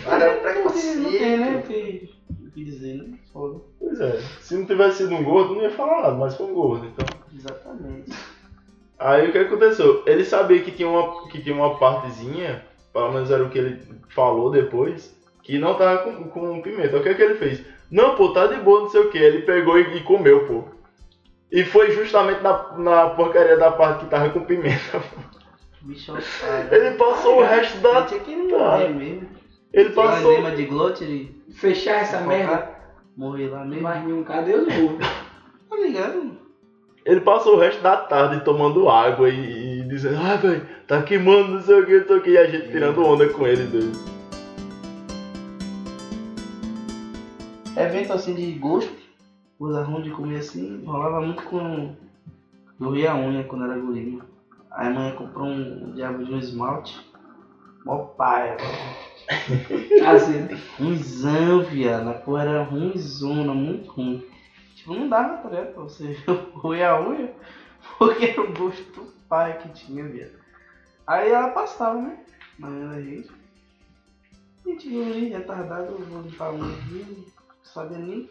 [0.03, 1.41] para o Não tem, preconceito.
[1.41, 1.63] né?
[1.67, 2.17] Que
[2.57, 3.19] que dizer, né?
[3.35, 3.61] Foda.
[3.79, 4.19] Pois é.
[4.41, 7.07] Se não tivesse sido um gordo, não ia falar nada, mas foi um gordo, então.
[7.35, 8.11] Exatamente.
[8.99, 10.03] Aí o que aconteceu?
[10.07, 13.81] Ele sabia que tinha uma, que tinha uma partezinha, pelo menos era o que ele
[14.09, 16.97] falou depois, que não tava com, com pimenta.
[16.97, 17.63] O que é que ele fez?
[17.91, 19.19] Não, pô, tá de boa, não sei o que.
[19.19, 20.65] Ele pegou e, e comeu, pô.
[21.53, 25.01] E foi justamente na, na porcaria da parte que tava com pimenta.
[25.83, 26.69] Bicho otário.
[26.75, 28.03] Ele passou o resto da.
[28.07, 29.29] Tinha que ele morrer mesmo.
[29.73, 30.33] Ele Tinha passou.
[30.33, 32.69] enzima de glote, ele Fechar essa merda.
[33.17, 33.83] morrer lá mesmo.
[33.85, 35.07] Mas nenhum cadê os burros?
[35.71, 36.37] Tá ligado?
[37.07, 41.53] Ele passou o resto da tarde tomando água e, e dizendo, ah, velho, tá queimando,
[41.53, 43.63] não sei o que, não sei o que, e a gente tirando onda com ele,
[43.63, 43.97] doido.
[47.77, 48.93] Evento assim de gosto,
[49.57, 51.95] coisa ruim de comer assim, rolava muito com.
[52.81, 54.11] Doía a unha quando era guri.
[54.11, 54.29] mano.
[54.73, 57.01] Aí a mãe comprou um diabo de um esmalte.
[57.85, 58.57] Mó paia,
[60.05, 60.49] Assim.
[60.77, 62.09] ruimzão, viado.
[62.09, 64.25] A porra era ruimzona, muito ruim.
[64.87, 66.17] Tipo, não dava tarefa pra você
[66.55, 67.35] roer a unha,
[67.99, 70.39] porque era o gosto do pai que tinha, viado.
[71.05, 72.25] Aí ela passava, né?
[72.57, 73.33] Na unha da gente.
[74.65, 78.31] A gente guri, retardado, eu vou limpar a unha aqui, não sabia nem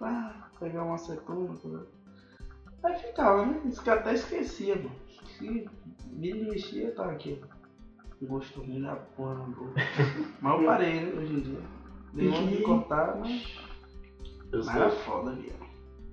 [0.00, 1.86] ah, pegar uma acetona, coisa.
[2.82, 3.60] Aí ficava, né?
[3.64, 4.96] Isso que eu até esquecia, mano.
[5.38, 5.68] Se
[6.10, 7.40] me mexia, tava aqui.
[8.22, 9.74] Gosto ruim da porra na boca.
[10.40, 11.60] Mas eu parei, né, hoje em dia.
[12.14, 13.58] Dei uma de cortar, mas.
[14.52, 15.63] Eu, Mas era foda, viado.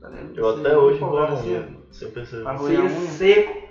[0.02, 0.34] Tá ligado?
[0.36, 2.44] eu Você até hoje vou assim, sem perceber.
[2.44, 3.08] pra roer a Seria unha.
[3.12, 3.62] seco.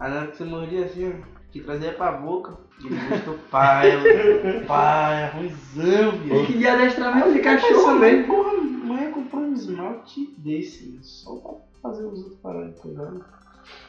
[0.00, 3.90] Aí na hora que você mordia assim, ó, que trazia pra boca, e gosto pai,
[4.66, 6.46] pai, ruimzão, viado.
[6.46, 8.26] Que dia adestramento de cachorro mesmo.
[8.26, 11.52] Porra, mãe comprou um esmalte desse, só pra
[11.82, 13.10] fazer os outros pararem de cuidar.
[13.10, 13.20] né?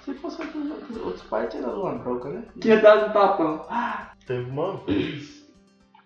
[0.06, 2.44] Se fosse outros, outros, outros pais, tinha dado uma broca, né?
[2.62, 3.66] Tinha dado um tapão.
[4.26, 5.44] Teve uma vez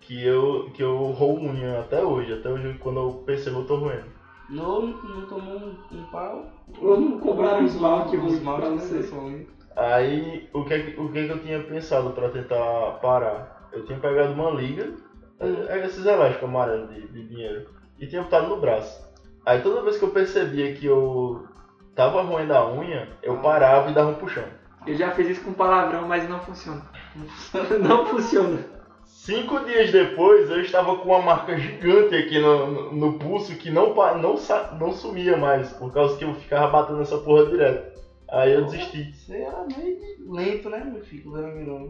[0.00, 3.76] que eu, que eu roo unha até hoje, até hoje quando eu percebo eu tô
[3.76, 4.09] roendo.
[4.50, 6.50] Não, não tomou um, um pau.
[6.80, 9.46] Ou não compraram um esmalte um ruim esmalte pra você.
[9.76, 13.70] Aí o que, é o que, é que eu tinha pensado pra tentar parar?
[13.72, 14.92] Eu tinha pegado uma liga,
[15.38, 19.08] é, esses elásticos amarelos de, de dinheiro, e tinha botado no braço.
[19.46, 21.46] Aí toda vez que eu percebia que eu
[21.94, 24.44] tava roendo a unha, eu parava e dava um puxão.
[24.86, 26.82] Eu já fiz isso com palavrão, mas não funciona.
[27.86, 28.79] Não funciona.
[29.20, 33.70] Cinco dias depois, eu estava com uma marca gigante aqui no, no, no pulso que
[33.70, 34.34] não, não,
[34.78, 38.00] não sumia mais, por causa que eu ficava batendo essa porra direto.
[38.30, 39.12] Aí eu desisti.
[39.12, 41.88] Você era meio lento, né, meu filho, quando era menor.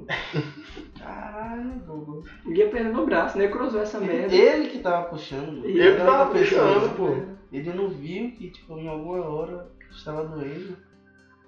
[0.99, 2.25] Caralho, Google.
[2.45, 4.35] Ninguém perdeu no braço, necrosou essa merda.
[4.35, 5.65] Ele que tava puxando.
[5.65, 7.37] Ele Ele que tava puxando, pô.
[7.53, 10.77] Ele não viu que, tipo, em alguma hora estava doendo.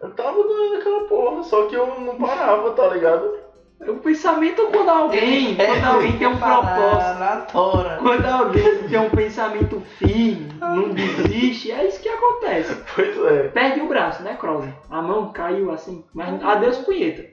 [0.01, 3.42] Eu tava doendo aquela porra, só que eu não parava, tá ligado?
[3.89, 7.53] O pensamento quando alguém, É, quando alguém tem um propósito,
[8.01, 12.77] quando alguém tem um pensamento firme, não desiste, é isso que acontece.
[12.95, 13.49] Pois é.
[13.49, 14.73] Perde o braço, necrose.
[14.89, 17.25] A mão caiu assim, mas adeus punheta.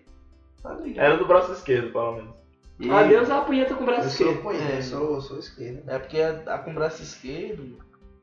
[0.64, 1.06] Tá ligado?
[1.06, 2.40] Era do braço esquerdo, pelo menos.
[2.80, 4.42] E- Adeus a punheta com o braço Eu sou esquerdo.
[4.44, 4.78] punheta, É.
[4.78, 5.84] eu sou, sou esquerda.
[5.88, 7.78] É porque a, a com o braço esquerdo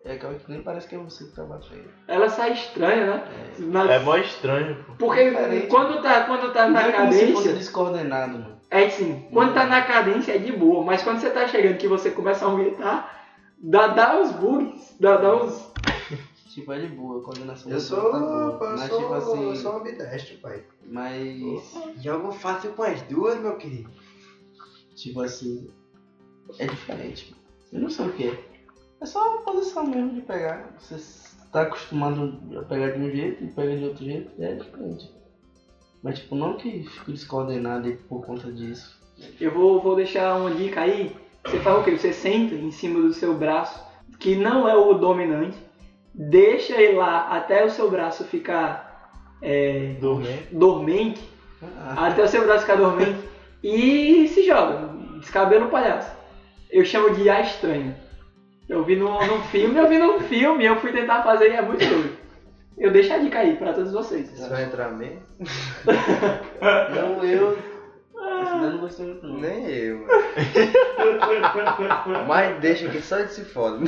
[0.06, 1.88] é aquela que nem parece que é você que tá batendo.
[2.06, 3.52] Ela sai estranha, né?
[3.58, 4.92] Na- É mó estranho, pô.
[4.94, 5.30] Porque
[5.68, 8.60] quando tá, quando tá Não na é como se fosse cadência, descoordenado, mano.
[8.70, 11.88] é assim, quando tá na cadência é de boa, mas quando você tá chegando que
[11.88, 15.70] você começa a aumentar, dá, dá uns bugs, dá, dá uns.
[16.56, 18.58] Tipo, é de boa, a coordenação Eu sou, tá boa.
[18.62, 20.64] eu Mas sou, tipo assim, eu sou ambidestro, pai.
[20.86, 23.90] mas Jogo fácil com as duas, meu querido.
[24.94, 25.68] tipo assim,
[26.58, 27.36] é diferente.
[27.70, 28.38] Eu não sei o que é.
[29.00, 30.74] É só a posição mesmo de pegar.
[30.78, 30.96] Você
[31.52, 35.10] tá acostumado a pegar de um jeito e pega de outro jeito, é diferente.
[36.02, 38.98] Mas tipo, não que fico descoordenado por conta disso.
[39.40, 41.14] Eu vou, vou deixar uma dica aí.
[41.44, 41.96] Você faz o quê?
[41.96, 43.80] Você senta em cima do seu braço,
[44.18, 45.56] que não é o dominante,
[46.14, 50.48] deixa ele lá até o seu braço ficar é, Dormente.
[50.54, 51.20] dormente,
[51.62, 53.18] Ah, até o seu braço ficar dormente,
[53.62, 54.88] e se joga,
[55.18, 56.10] descabela o palhaço.
[56.70, 57.94] Eu chamo de A estranho.
[58.68, 61.62] Eu vi num, num filme, eu vi num filme, eu fui tentar fazer e é
[61.62, 62.16] muito doido.
[62.76, 64.30] Eu deixo a dica aí pra todos vocês.
[64.32, 65.22] Isso vai entrar mesmo?
[66.60, 67.56] não, eu.
[68.14, 69.38] Não gostei muito não.
[69.38, 70.08] Nem eu, mano.
[72.26, 73.78] Mas deixa que só ele se foda.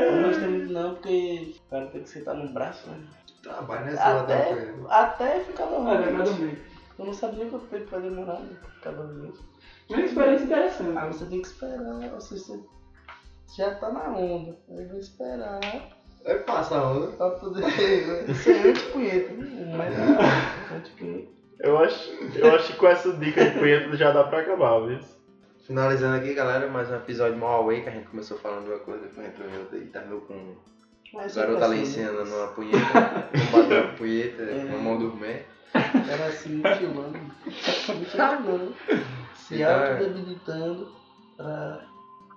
[0.00, 2.98] Eu não gostei muito não, porque o cara tem que sentar no braço, né?
[3.42, 4.88] Trabalho nessa hora da Até, coisa.
[4.88, 6.62] até ficar dormir.
[6.98, 8.56] Eu não sabia quanto tempo vai demorar né?
[8.76, 9.38] ficar dormindo.
[9.90, 10.96] Uma experiência interessante.
[10.96, 12.60] Ah, você tem que esperar, você, você
[13.56, 14.56] já tá na onda.
[14.70, 15.60] Aí vai esperar
[16.24, 17.06] Vai passar a onda.
[17.08, 17.64] pra poder.
[18.30, 19.74] Isso é anti-punheta, né?
[19.76, 21.34] Mas anti-punheta.
[21.60, 24.98] Eu acho, eu acho que com essa dica de punheta já dá pra acabar, viu?
[25.66, 28.78] Finalizando aqui, galera, mais um episódio mal away, que a gente começou falando de uma
[28.80, 30.56] coisa, depois entrou em outra e terminou com o
[31.14, 34.66] Mas garoto era ali assim, ensinando numa punheta, não bateu uma punheta, É.
[34.68, 35.46] com a mão dormir.
[35.74, 37.18] Era assim, mutilando.
[37.96, 38.74] Mutilando.
[39.34, 39.92] Se Então, é.
[39.92, 40.88] autodebilitando
[41.36, 41.80] pra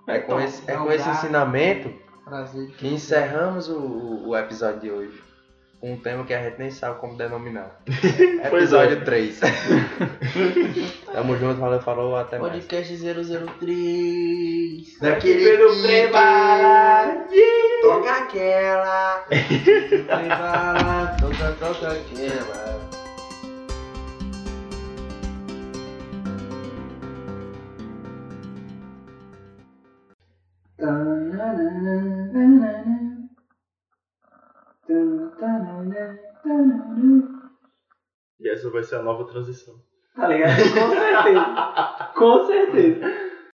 [0.08, 1.92] É com esse, é com esse ensinamento
[2.24, 2.68] prazer.
[2.78, 5.22] que encerramos o, o, episódio de hoje.
[5.80, 7.78] Com um tema que a gente nem sabe como denominar.
[8.42, 8.46] É.
[8.46, 9.40] Episódio 3.
[11.12, 12.52] Tamo junto, valeu, falou, até mais.
[12.52, 14.98] Podcast 003.
[15.00, 15.82] Daquele Pelo pique.
[15.82, 17.20] preparo.
[17.82, 19.24] Toca aquela.
[19.28, 22.77] Prepara, toca, toca aquela.
[38.40, 39.74] E essa vai ser a nova transição.
[40.14, 40.56] Tá ligado?
[40.74, 42.12] Com certeza.
[42.16, 43.06] Com certeza.